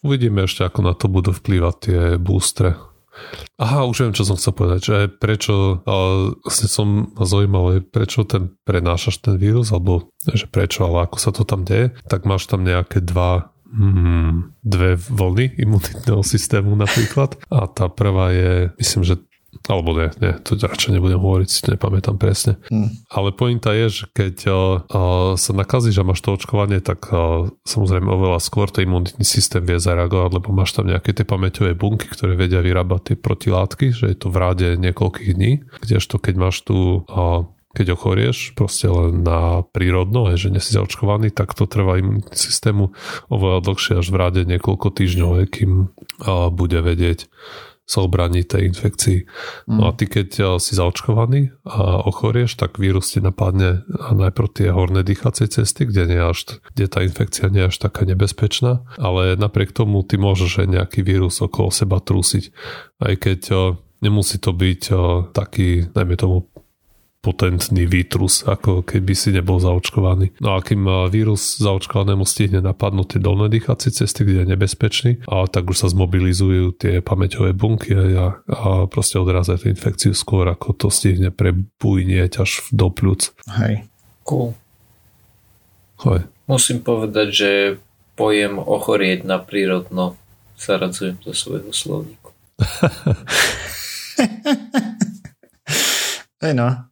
Uvidíme 0.00 0.48
ešte, 0.48 0.64
ako 0.64 0.80
na 0.80 0.94
to 0.96 1.12
budú 1.12 1.34
vplývať 1.34 1.74
tie 1.76 2.00
boostre. 2.16 2.78
Aha, 3.60 3.84
už 3.84 4.00
viem, 4.00 4.16
čo 4.16 4.24
som 4.24 4.40
chcel 4.40 4.56
povedať, 4.56 4.80
že 4.80 4.96
prečo, 5.12 5.84
ale 5.84 6.40
vlastne 6.40 6.68
som 6.72 6.88
zaujímal, 7.20 7.84
prečo 7.92 8.24
ten 8.24 8.56
prenášaš 8.64 9.20
ten 9.20 9.36
vírus, 9.36 9.68
alebo 9.68 10.08
že 10.24 10.48
prečo, 10.48 10.88
ale 10.88 11.04
ako 11.04 11.16
sa 11.20 11.30
to 11.36 11.44
tam 11.44 11.68
deje, 11.68 11.92
tak 12.08 12.24
máš 12.24 12.48
tam 12.48 12.64
nejaké 12.64 13.04
dva 13.04 13.52
hmm, 13.70 14.60
dve 14.60 14.98
vlny 14.98 15.62
imunitného 15.62 16.22
systému 16.26 16.74
napríklad. 16.74 17.38
A 17.48 17.70
tá 17.70 17.86
prvá 17.86 18.34
je, 18.34 18.74
myslím, 18.78 19.02
že 19.06 19.14
alebo 19.66 19.98
nie, 19.98 20.08
nie, 20.22 20.32
to 20.46 20.54
radšej 20.54 20.94
nebudem 20.94 21.18
hovoriť, 21.18 21.48
si 21.50 21.60
to 21.66 21.74
nepamätám 21.74 22.16
presne. 22.16 22.58
Hmm. 22.70 22.90
Ale 23.10 23.34
pointa 23.34 23.74
je, 23.74 23.86
že 23.90 24.04
keď 24.14 24.34
uh, 24.46 24.54
uh, 24.54 25.32
sa 25.34 25.52
nakazíš 25.52 26.00
a 26.00 26.06
máš 26.06 26.22
to 26.22 26.34
očkovanie, 26.38 26.78
tak 26.78 27.10
uh, 27.10 27.50
samozrejme 27.66 28.06
oveľa 28.06 28.38
skôr 28.38 28.70
ten 28.70 28.86
imunitný 28.86 29.26
systém 29.26 29.62
vie 29.66 29.76
zareagovať, 29.82 30.30
lebo 30.38 30.54
máš 30.54 30.78
tam 30.78 30.86
nejaké 30.86 31.12
tie 31.12 31.26
pamäťové 31.26 31.74
bunky, 31.74 32.06
ktoré 32.06 32.38
vedia 32.38 32.62
vyrábať 32.62 33.00
tie 33.12 33.16
protilátky, 33.18 33.86
že 33.90 34.14
je 34.14 34.16
to 34.16 34.30
v 34.30 34.38
ráde 34.38 34.68
niekoľkých 34.78 35.30
dní, 35.34 35.66
kdežto 35.82 36.22
keď 36.22 36.34
máš 36.38 36.62
tu 36.62 37.02
uh, 37.02 37.42
keď 37.70 37.94
ochorieš 37.94 38.58
proste 38.58 38.90
len 38.90 39.22
na 39.22 39.62
prírodno, 39.62 40.26
že 40.34 40.50
nie 40.50 40.58
si 40.58 40.74
zaočkovaný, 40.74 41.30
tak 41.30 41.54
to 41.54 41.70
trvá 41.70 42.02
imunitný 42.02 42.34
systému 42.34 42.90
oveľa 43.30 43.62
dlhšie 43.62 44.02
až 44.02 44.06
v 44.10 44.18
ráde 44.18 44.42
niekoľko 44.42 44.90
týždňov, 44.90 45.46
kým 45.50 45.94
bude 46.50 46.78
vedieť 46.82 47.30
sa 47.90 48.06
obraniť 48.06 48.44
tej 48.46 48.62
infekcii. 48.70 49.18
No 49.66 49.90
a 49.90 49.94
ty 49.94 50.06
keď 50.06 50.58
si 50.62 50.78
zaočkovaný 50.78 51.50
a 51.66 52.06
ochorieš, 52.06 52.54
tak 52.54 52.78
vírus 52.78 53.10
ti 53.10 53.18
napadne 53.18 53.82
najprv 54.14 54.46
tie 54.54 54.68
horné 54.70 55.02
dýchacie 55.02 55.50
cesty, 55.50 55.90
kde, 55.90 56.06
nie 56.06 56.22
až, 56.22 56.62
kde 56.70 56.86
tá 56.86 57.02
infekcia 57.02 57.50
nie 57.50 57.66
je 57.66 57.70
až 57.74 57.82
taká 57.82 58.06
nebezpečná, 58.06 58.86
ale 58.94 59.34
napriek 59.34 59.74
tomu 59.74 60.06
ty 60.06 60.22
môžeš 60.22 60.62
aj 60.62 60.68
nejaký 60.70 61.02
vírus 61.02 61.42
okolo 61.42 61.74
seba 61.74 61.98
trúsiť. 61.98 62.54
Aj 63.02 63.14
keď 63.18 63.74
nemusí 64.06 64.38
to 64.38 64.54
byť 64.54 64.82
taký, 65.34 65.90
najmä 65.90 66.14
tomu 66.14 66.46
potentný 67.20 67.84
vítrus, 67.84 68.40
ako 68.48 68.80
keby 68.80 69.12
si 69.12 69.36
nebol 69.36 69.60
zaočkovaný. 69.60 70.32
No 70.40 70.56
a 70.56 70.64
kým 70.64 70.88
vírus 71.12 71.60
zaočkovanému 71.60 72.24
stihne 72.24 72.64
napadnúť 72.64 73.16
tie 73.16 73.20
dolné 73.20 73.52
dýchacie 73.52 73.92
cesty, 73.92 74.24
kde 74.24 74.44
je 74.44 74.50
nebezpečný, 74.56 75.10
a 75.28 75.44
tak 75.44 75.68
už 75.68 75.84
sa 75.84 75.92
zmobilizujú 75.92 76.72
tie 76.80 77.04
pamäťové 77.04 77.52
bunky 77.52 77.92
a, 77.92 78.40
a 78.48 78.88
proste 78.88 79.20
odrazia 79.20 79.60
tú 79.60 79.68
infekciu 79.68 80.16
skôr, 80.16 80.48
ako 80.48 80.72
to 80.72 80.88
stihne 80.88 81.28
prebujnieť 81.28 82.40
až 82.40 82.64
do 82.72 82.88
pľúc. 82.88 83.36
Hej. 83.60 83.84
Cool. 84.24 84.56
Hoj. 86.00 86.24
Musím 86.48 86.80
povedať, 86.80 87.28
že 87.28 87.50
pojem 88.16 88.56
ochorieť 88.56 89.28
na 89.28 89.36
prírodno 89.36 90.16
zaradzujem 90.56 91.20
do 91.20 91.36
svojho 91.36 91.72
slovníku. 91.72 92.32
Hej 96.40 96.56
no, 96.56 96.89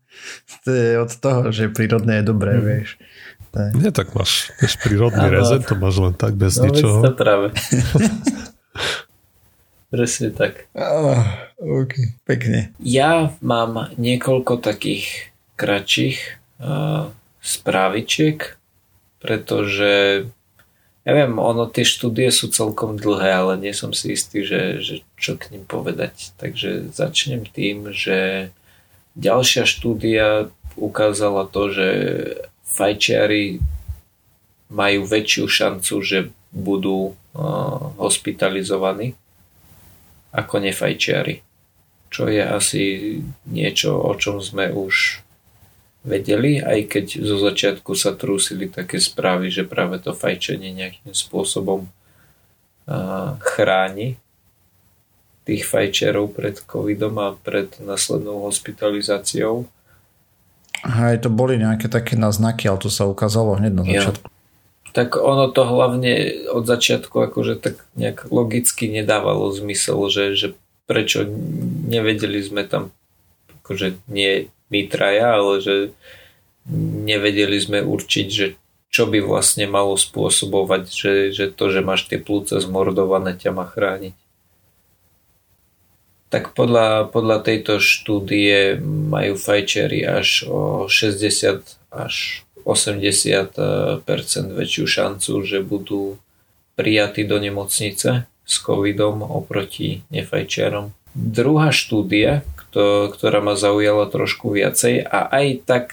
od 1.00 1.12
toho, 1.16 1.40
že 1.54 1.72
prírodné 1.72 2.20
je 2.20 2.28
dobré, 2.28 2.58
mm. 2.58 2.64
vieš. 2.64 2.98
Tak. 3.48 3.70
Nie, 3.80 3.90
tak 3.90 4.12
máš, 4.12 4.52
vieš, 4.60 4.76
prírodný 4.84 5.24
ano. 5.24 5.34
rezen, 5.40 5.64
to 5.64 5.74
máš 5.74 5.96
len 5.96 6.14
tak 6.14 6.36
bez 6.36 6.60
no, 6.60 6.68
ničoho. 6.68 7.00
to 7.00 7.12
práve. 7.16 7.48
Presne 9.88 10.28
tak. 10.36 10.68
Oh, 10.76 11.24
ok, 11.56 12.20
pekne. 12.28 12.76
Ja 12.76 13.32
mám 13.40 13.88
niekoľko 13.96 14.60
takých 14.60 15.32
kratších 15.56 16.36
uh, 16.60 17.08
správičiek, 17.40 18.60
pretože 19.24 20.28
ja 21.08 21.16
viem, 21.16 21.40
ono, 21.40 21.64
tie 21.64 21.88
štúdie 21.88 22.28
sú 22.28 22.52
celkom 22.52 23.00
dlhé, 23.00 23.32
ale 23.32 23.52
nie 23.56 23.72
som 23.72 23.96
si 23.96 24.12
istý, 24.12 24.44
že, 24.44 24.84
že 24.84 24.94
čo 25.16 25.40
k 25.40 25.56
ním 25.56 25.64
povedať. 25.64 26.36
Takže 26.36 26.92
začnem 26.92 27.48
tým, 27.48 27.88
že 27.96 28.52
ďalšia 29.16 29.64
štúdia 29.64 30.52
ukázala 30.78 31.50
to, 31.50 31.74
že 31.74 31.88
fajčiari 32.62 33.58
majú 34.68 35.00
väčšiu 35.08 35.44
šancu, 35.48 35.94
že 36.04 36.18
budú 36.52 37.12
uh, 37.12 37.92
hospitalizovaní 38.00 39.16
ako 40.32 40.54
nefajčiari. 40.64 41.40
Čo 42.08 42.28
je 42.28 42.40
asi 42.40 42.82
niečo, 43.48 43.96
o 43.96 44.12
čom 44.16 44.40
sme 44.40 44.72
už 44.72 45.20
vedeli, 46.08 46.60
aj 46.60 46.88
keď 46.88 47.06
zo 47.20 47.36
začiatku 47.36 47.92
sa 47.92 48.16
trúsili 48.16 48.70
také 48.72 48.96
správy, 48.96 49.52
že 49.52 49.68
práve 49.68 50.00
to 50.00 50.16
fajčenie 50.16 50.72
nejakým 50.72 51.12
spôsobom 51.12 51.84
uh, 51.84 53.36
chráni 53.44 54.16
tých 55.48 55.64
fajčerov 55.64 56.36
pred 56.36 56.60
covidom 56.68 57.16
a 57.16 57.32
pred 57.32 57.72
následnou 57.80 58.44
hospitalizáciou. 58.44 59.64
Aj 60.86 61.16
to 61.18 61.28
boli 61.32 61.58
nejaké 61.58 61.90
také 61.90 62.14
náznaky, 62.14 62.70
ale 62.70 62.78
to 62.78 62.90
sa 62.90 63.08
ukázalo 63.08 63.58
hneď 63.58 63.72
na 63.74 63.84
začiatku. 63.86 64.28
Ja. 64.28 64.36
Tak 64.88 65.08
ono 65.20 65.52
to 65.52 65.62
hlavne 65.68 66.12
od 66.48 66.64
začiatku 66.64 67.12
akože 67.30 67.60
tak 67.60 67.84
nejak 67.94 68.32
logicky 68.32 68.88
nedávalo 68.88 69.52
zmysel, 69.52 70.00
že, 70.08 70.34
že 70.34 70.48
prečo 70.88 71.28
nevedeli 71.86 72.40
sme 72.40 72.64
tam 72.64 72.90
akože 73.62 74.00
nie 74.08 74.48
my 74.72 74.80
traja, 74.88 75.36
ale 75.36 75.60
že 75.60 75.74
nevedeli 77.04 77.60
sme 77.60 77.84
určiť, 77.84 78.26
že 78.28 78.56
čo 78.88 79.04
by 79.04 79.20
vlastne 79.20 79.68
malo 79.68 80.00
spôsobovať, 80.00 80.82
že, 80.88 81.12
že 81.36 81.52
to, 81.52 81.68
že 81.68 81.84
máš 81.84 82.08
tie 82.08 82.16
plúce 82.16 82.56
zmordované, 82.56 83.36
ťa 83.36 83.52
má 83.52 83.68
chrániť. 83.68 84.16
Tak 86.28 86.52
podľa, 86.52 87.08
podľa 87.08 87.40
tejto 87.40 87.80
štúdie 87.80 88.76
majú 88.84 89.34
fajčeri 89.34 90.04
až 90.04 90.44
o 90.44 90.84
60 90.86 91.78
až 91.88 92.44
80% 92.68 93.56
väčšiu 94.52 94.84
šancu, 94.84 95.32
že 95.40 95.64
budú 95.64 96.20
prijatí 96.76 97.24
do 97.24 97.40
nemocnice 97.40 98.28
s 98.28 98.54
covidom 98.60 99.24
oproti 99.24 100.04
nefajčiarom. 100.12 100.92
Druhá 101.16 101.72
štúdia, 101.72 102.44
ktorá 102.76 103.40
ma 103.40 103.56
zaujala 103.56 104.06
trošku 104.12 104.52
viacej 104.52 105.00
a 105.00 105.32
aj 105.32 105.46
tak 105.64 105.84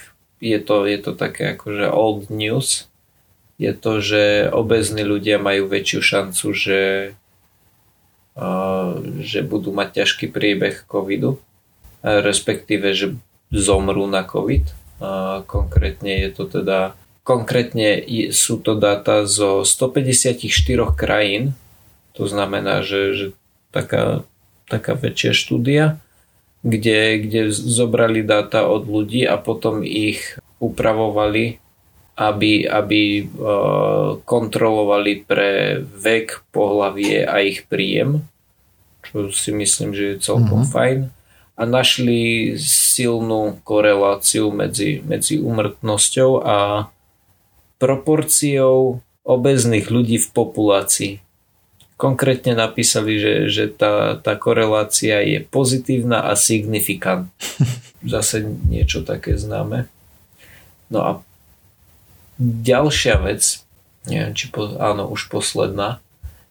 je 0.44 0.60
to, 0.60 0.84
je 0.84 0.98
to 1.00 1.12
také 1.16 1.56
akože 1.56 1.88
old 1.88 2.28
news, 2.28 2.92
je 3.56 3.72
to, 3.72 4.04
že 4.04 4.52
obezní 4.52 5.00
ľudia 5.00 5.40
majú 5.40 5.64
väčšiu 5.64 6.00
šancu, 6.04 6.46
že, 6.52 6.80
že 9.24 9.40
budú 9.40 9.72
mať 9.72 10.04
ťažký 10.04 10.28
priebeh 10.28 10.84
covidu, 10.84 11.40
respektíve, 12.04 12.92
že 12.92 13.16
zomrú 13.48 14.04
na 14.04 14.22
covid. 14.28 14.68
Konkrétne 15.48 16.28
je 16.28 16.30
to 16.32 16.44
teda 16.46 16.94
Konkrétne 17.26 18.06
sú 18.30 18.62
to 18.62 18.78
dáta 18.78 19.26
zo 19.26 19.66
154 19.66 20.46
krajín, 20.94 21.58
to 22.14 22.30
znamená, 22.30 22.86
že, 22.86 23.18
že 23.18 23.26
taká, 23.74 24.22
taká 24.70 24.94
väčšia 24.94 25.34
štúdia 25.34 25.98
kde, 26.66 27.22
kde 27.22 27.40
zobrali 27.54 28.26
dáta 28.26 28.66
od 28.66 28.90
ľudí 28.90 29.22
a 29.22 29.38
potom 29.38 29.86
ich 29.86 30.42
upravovali, 30.58 31.62
aby, 32.16 32.64
aby 32.64 33.28
uh, 33.28 34.16
kontrolovali 34.24 35.28
pre 35.28 35.80
vek, 35.84 36.48
pohlavie 36.48 37.28
a 37.28 37.44
ich 37.44 37.68
príjem, 37.68 38.24
čo 39.04 39.28
si 39.30 39.52
myslím, 39.52 39.92
že 39.92 40.16
je 40.16 40.24
celkom 40.24 40.64
mm-hmm. 40.64 40.74
fajn. 40.74 40.98
A 41.56 41.62
našli 41.64 42.52
silnú 42.60 43.60
koreláciu 43.64 44.52
medzi, 44.52 45.00
medzi 45.00 45.40
umrtnosťou 45.40 46.30
a 46.44 46.88
proporciou 47.80 49.00
obezných 49.24 49.88
ľudí 49.88 50.20
v 50.20 50.28
populácii 50.36 51.14
konkrétne 51.96 52.52
napísali, 52.52 53.16
že, 53.16 53.34
že 53.48 53.64
tá, 53.72 54.20
tá 54.20 54.36
korelácia 54.36 55.24
je 55.24 55.40
pozitívna 55.42 56.28
a 56.28 56.36
signifikant. 56.36 57.32
Zase 58.04 58.44
niečo 58.44 59.02
také 59.02 59.34
známe. 59.40 59.88
No 60.92 60.98
a 61.02 61.10
ďalšia 62.40 63.16
vec, 63.22 63.64
neviem, 64.06 64.32
či 64.36 64.52
po, 64.52 64.76
áno, 64.76 65.08
už 65.08 65.28
posledná, 65.32 66.00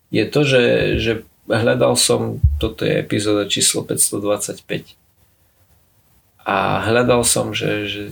je 0.09 0.25
to, 0.25 0.41
že, 0.45 0.63
že 1.01 1.11
hľadal 1.49 1.93
som, 1.97 2.41
toto 2.57 2.85
je 2.85 3.01
epizóda 3.01 3.45
číslo 3.45 3.85
525 3.85 4.95
a 6.45 6.85
hľadal 6.85 7.25
som, 7.25 7.57
že, 7.57 7.89
že 7.89 8.03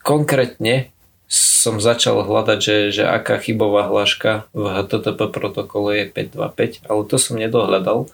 konkrétne 0.00 0.92
som 1.28 1.80
začal 1.80 2.24
hľadať, 2.24 2.58
že, 2.60 2.76
že 3.00 3.04
aká 3.08 3.40
chybová 3.40 3.88
hláška 3.88 4.48
v 4.52 4.68
HTTP 4.68 5.32
protokole 5.32 6.04
je 6.04 6.06
525, 6.12 6.84
ale 6.88 7.00
to 7.08 7.16
som 7.16 7.40
nedohľadal. 7.40 8.08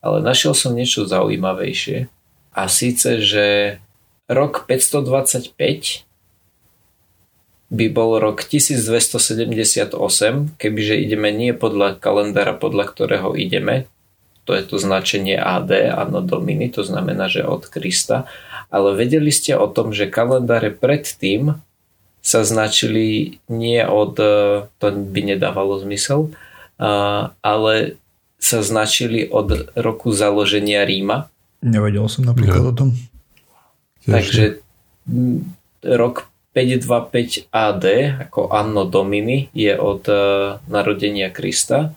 Ale 0.00 0.22
našiel 0.22 0.56
som 0.56 0.72
niečo 0.76 1.04
zaujímavejšie. 1.04 2.08
A 2.56 2.62
síce, 2.72 3.20
že 3.20 3.76
rok 4.28 4.64
525 4.64 6.05
by 7.66 7.86
bol 7.90 8.22
rok 8.22 8.46
1278, 8.46 9.90
kebyže 10.54 10.94
ideme 11.02 11.34
nie 11.34 11.50
podľa 11.50 11.98
kalendára, 11.98 12.54
podľa 12.54 12.84
ktorého 12.94 13.34
ideme, 13.34 13.90
to 14.46 14.54
je 14.54 14.62
to 14.62 14.78
značenie 14.78 15.34
AD, 15.34 15.74
Anno 15.90 16.22
Domini, 16.22 16.70
to 16.70 16.86
znamená, 16.86 17.26
že 17.26 17.42
od 17.42 17.66
Krista, 17.66 18.30
ale 18.70 18.94
vedeli 18.94 19.34
ste 19.34 19.58
o 19.58 19.66
tom, 19.66 19.90
že 19.90 20.06
kalendáre 20.06 20.70
predtým 20.70 21.58
sa 22.22 22.42
značili 22.42 23.38
nie 23.50 23.82
od, 23.82 24.18
e, 24.18 24.66
to 24.78 24.86
by 24.90 25.20
nedávalo 25.34 25.78
zmysel, 25.82 26.34
ale 27.42 27.96
sa 28.36 28.60
značili 28.60 29.24
od 29.26 29.72
roku 29.74 30.12
založenia 30.12 30.84
Ríma. 30.84 31.32
Nevedel 31.64 32.04
som 32.06 32.28
napríklad 32.28 32.62
ja. 32.62 32.68
o 32.68 32.74
tom. 32.74 32.88
Takže 34.04 34.60
rok 35.82 36.30
525 36.56 37.52
AD 37.52 37.84
ako 38.32 38.48
Anno 38.48 38.88
Domini 38.88 39.52
je 39.52 39.76
od 39.76 40.08
e, 40.08 40.16
narodenia 40.72 41.28
Krista, 41.28 41.92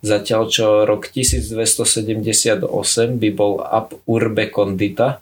zatiaľ 0.00 0.48
čo 0.48 0.88
rok 0.88 1.12
1278 1.12 2.64
by 3.20 3.30
bol 3.36 3.60
Ab 3.60 3.92
Urbe 4.08 4.48
Condita. 4.48 5.20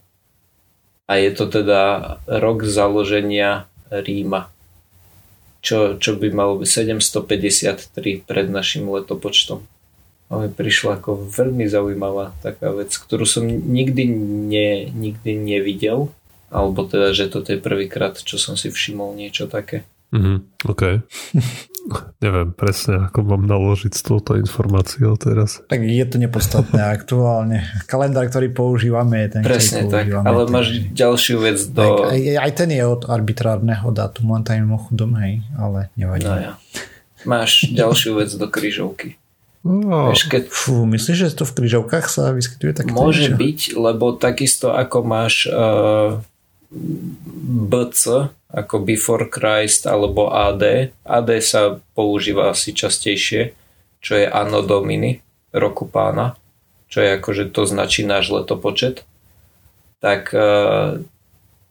A 1.11 1.13
je 1.19 1.31
to 1.35 1.51
teda 1.51 1.83
rok 2.31 2.63
založenia 2.63 3.67
Ríma, 3.91 4.55
čo, 5.67 5.99
čo 5.99 6.15
by 6.15 6.31
malo 6.31 6.63
byť 6.63 6.95
753 6.95 8.23
pred 8.23 8.47
našim 8.47 8.87
letopočtom. 8.87 9.67
A 10.31 10.43
mi 10.43 10.51
prišla 10.51 11.03
ako 11.03 11.31
veľmi 11.31 11.67
zaujímavá 11.67 12.35
taká 12.43 12.71
vec, 12.75 12.95
ktorú 12.95 13.27
som 13.27 13.47
nikdy, 13.47 14.11
ne, 14.51 14.91
nikdy 14.91 15.39
nevidel, 15.39 16.11
alebo 16.51 16.87
teda, 16.87 17.11
že 17.11 17.27
toto 17.27 17.51
je 17.51 17.59
prvýkrát, 17.59 18.15
čo 18.17 18.39
som 18.39 18.55
si 18.55 18.71
všimol 18.71 19.19
niečo 19.19 19.51
také. 19.51 19.87
Mm, 20.15 20.47
OK. 20.67 20.83
Neviem 22.25 22.51
presne, 22.51 23.07
ako 23.07 23.23
mám 23.23 23.47
naložiť 23.47 23.95
s 23.95 24.03
touto 24.03 24.35
informáciou 24.35 25.15
teraz. 25.15 25.63
Tak 25.71 25.87
je 25.87 26.07
to 26.07 26.19
nepodstatné 26.19 26.83
aktuálne. 26.97 27.63
Kalendár, 27.87 28.27
ktorý 28.27 28.51
používame, 28.51 29.27
je 29.27 29.39
ten, 29.39 29.43
Presne 29.47 29.87
tak, 29.87 30.11
ale 30.11 30.47
ten, 30.47 30.53
máš 30.55 30.67
ďalšiu 30.91 31.37
vec 31.43 31.59
do... 31.71 32.11
Aj, 32.11 32.19
aj 32.19 32.51
ten 32.55 32.71
je 32.75 32.83
od 32.83 33.07
arbitrárneho 33.07 33.87
dátumu, 33.95 34.35
len 34.35 34.43
tam 34.43 34.59
mimochodom, 34.63 35.15
hej, 35.23 35.47
ale 35.55 35.91
nevadí. 35.95 36.27
No 36.27 36.35
ja. 36.35 36.53
Máš 37.27 37.71
ďalšiu 37.71 38.19
vec 38.19 38.31
do 38.35 38.47
kryžovky. 38.51 39.19
No, 39.67 40.15
Vieš, 40.15 40.31
keď... 40.31 40.43
Fú, 40.47 40.87
myslíš, 40.87 41.19
že 41.27 41.39
to 41.43 41.43
v 41.43 41.55
kryžovkách 41.59 42.07
sa 42.07 42.31
vyskytuje 42.31 42.71
tak? 42.71 42.87
Môže 42.95 43.35
niečo? 43.35 43.35
byť, 43.35 43.59
lebo 43.75 44.15
takisto 44.15 44.71
ako 44.71 45.03
máš 45.03 45.51
uh, 45.51 46.23
BC, 46.71 48.33
ako 48.51 48.75
Before 48.83 49.27
Christ 49.31 49.87
alebo 49.87 50.31
AD. 50.33 50.91
AD 51.07 51.31
sa 51.43 51.79
používa 51.95 52.51
asi 52.51 52.75
častejšie, 52.75 53.55
čo 54.03 54.13
je 54.19 54.27
Anno 54.27 54.63
Domini, 54.63 55.23
roku 55.55 55.87
pána, 55.87 56.35
čo 56.91 57.03
je 57.03 57.19
akože 57.19 57.51
to 57.55 57.67
značí 57.67 58.03
náš 58.03 58.31
letopočet. 58.31 59.07
Tak 60.03 60.31
e, 60.35 60.49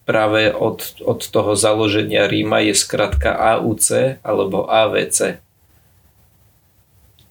práve 0.04 0.42
od, 0.52 1.00
od 1.04 1.20
toho 1.24 1.54
založenia 1.56 2.28
Ríma 2.28 2.62
je 2.64 2.76
skratka 2.76 3.36
AUC 3.36 4.20
alebo 4.24 4.68
AVC. 4.68 5.40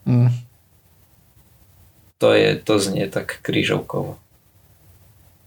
Mm. 0.04 0.32
To, 2.20 2.28
je, 2.32 2.56
to 2.60 2.74
znie 2.80 3.08
tak 3.08 3.40
krížovkovo. 3.44 4.20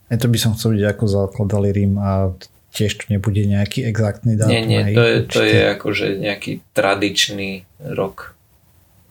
Ja 0.08 0.16
to 0.16 0.32
by 0.32 0.38
som 0.40 0.56
chcel 0.56 0.78
vidieť, 0.78 0.96
ako 0.96 1.06
zakladali 1.08 1.70
Rím 1.76 2.00
a 2.00 2.32
tiež 2.72 3.02
tu 3.02 3.06
nebude 3.10 3.42
nejaký 3.44 3.84
exaktný 3.90 4.38
dátum. 4.38 4.54
Nie, 4.54 4.64
nie, 4.64 4.94
to 4.94 5.04
je, 5.04 5.18
to 5.26 5.42
je 5.44 5.62
akože 5.74 6.08
nejaký 6.22 6.62
tradičný 6.78 7.66
rok. 7.98 8.38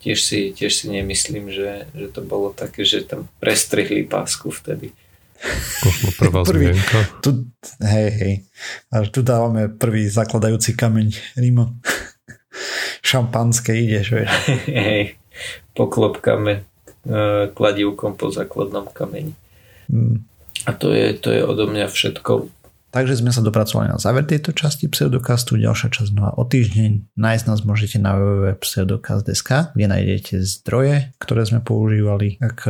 Tiež 0.01 0.23
si, 0.23 0.55
tiež 0.55 0.71
si 0.71 0.87
nemyslím, 0.87 1.51
že, 1.51 1.91
že 1.91 2.07
to 2.15 2.23
bolo 2.23 2.55
také, 2.55 2.87
že 2.87 3.03
tam 3.03 3.27
prestrihli 3.43 4.07
pásku 4.07 4.55
vtedy. 4.55 4.95
Možno 5.85 6.09
prvá 6.17 6.41
prvý, 6.47 6.73
zmienka. 6.73 6.99
Tu, 7.21 7.31
hej, 7.85 8.09
hej. 8.15 8.35
Až 8.89 9.13
tu 9.13 9.21
dávame 9.21 9.69
prvý 9.69 10.09
zakladajúci 10.09 10.73
kameň 10.79 11.13
Rimo. 11.37 11.77
Šampanské 13.05 13.77
ideš, 13.77 14.17
vieš. 14.17 14.31
Hej, 14.89 15.21
poklopkáme 15.77 16.65
uh, 16.65 17.53
kladivkom 17.53 18.17
po 18.17 18.33
základnom 18.33 18.89
kameni. 18.91 19.37
Hmm. 19.93 20.25
A 20.65 20.73
to 20.73 20.97
je, 20.97 21.13
to 21.21 21.29
je 21.35 21.45
odo 21.45 21.69
mňa 21.69 21.93
všetko. 21.93 22.57
Takže 22.97 23.21
sme 23.21 23.29
sa 23.29 23.45
dopracovali 23.45 23.93
na 23.93 24.01
záver 24.01 24.25
tejto 24.25 24.57
časti 24.57 24.89
pseudokastu. 24.89 25.61
Ďalšia 25.61 25.93
časť 25.93 26.17
znova 26.17 26.33
o 26.41 26.49
týždeň. 26.49 27.13
Nájsť 27.13 27.45
nás 27.45 27.61
môžete 27.61 28.01
na 28.01 28.17
www.pseudokast.sk, 28.17 29.77
kde 29.77 29.87
nájdete 29.91 30.41
zdroje, 30.41 31.13
ktoré 31.21 31.45
sme 31.45 31.61
používali 31.61 32.41
k 32.41 32.63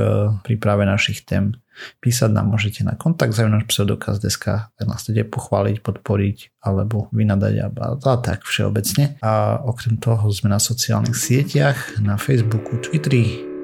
príprave 0.43 0.83
našich 0.83 1.23
tém. 1.23 1.55
Písať 2.03 2.35
nám 2.35 2.51
môžete 2.51 2.83
na 2.83 2.99
kontakt 2.99 3.39
zavinač 3.39 3.71
pseudokaz.sk, 3.71 4.73
ak 4.75 4.87
nás 4.89 5.07
chcete 5.07 5.31
pochváliť, 5.31 5.85
podporiť 5.85 6.59
alebo 6.59 7.07
vynadať 7.15 7.55
a, 7.63 7.67
a 7.95 8.15
tak 8.19 8.43
všeobecne. 8.49 9.23
A 9.23 9.63
okrem 9.63 9.95
toho 10.01 10.27
sme 10.35 10.51
na 10.51 10.59
sociálnych 10.59 11.15
sieťach, 11.15 12.03
na 12.03 12.19
Facebooku, 12.19 12.83
Twitteri, 12.83 13.56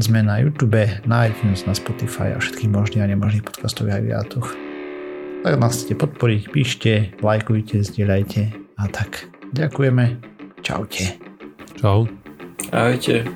sme 0.00 0.24
na 0.24 0.40
YouTube, 0.40 0.80
na 1.04 1.28
iTunes, 1.28 1.68
na 1.68 1.76
Spotify 1.76 2.32
a 2.32 2.40
všetkých 2.40 2.72
možných 2.72 3.04
a 3.04 3.10
nemožných 3.10 3.44
podcastových 3.44 4.00
agregátoch. 4.00 4.56
Tak 5.42 5.58
nás 5.58 5.74
chcete 5.74 5.98
podporiť, 5.98 6.40
píšte, 6.54 6.92
lajkujte, 7.18 7.82
zdieľajte 7.82 8.40
a 8.78 8.84
tak. 8.88 9.26
Ďakujeme. 9.52 10.22
Čaute. 10.62 11.18
Čau. 11.76 12.06
Ahojte. 12.70 13.26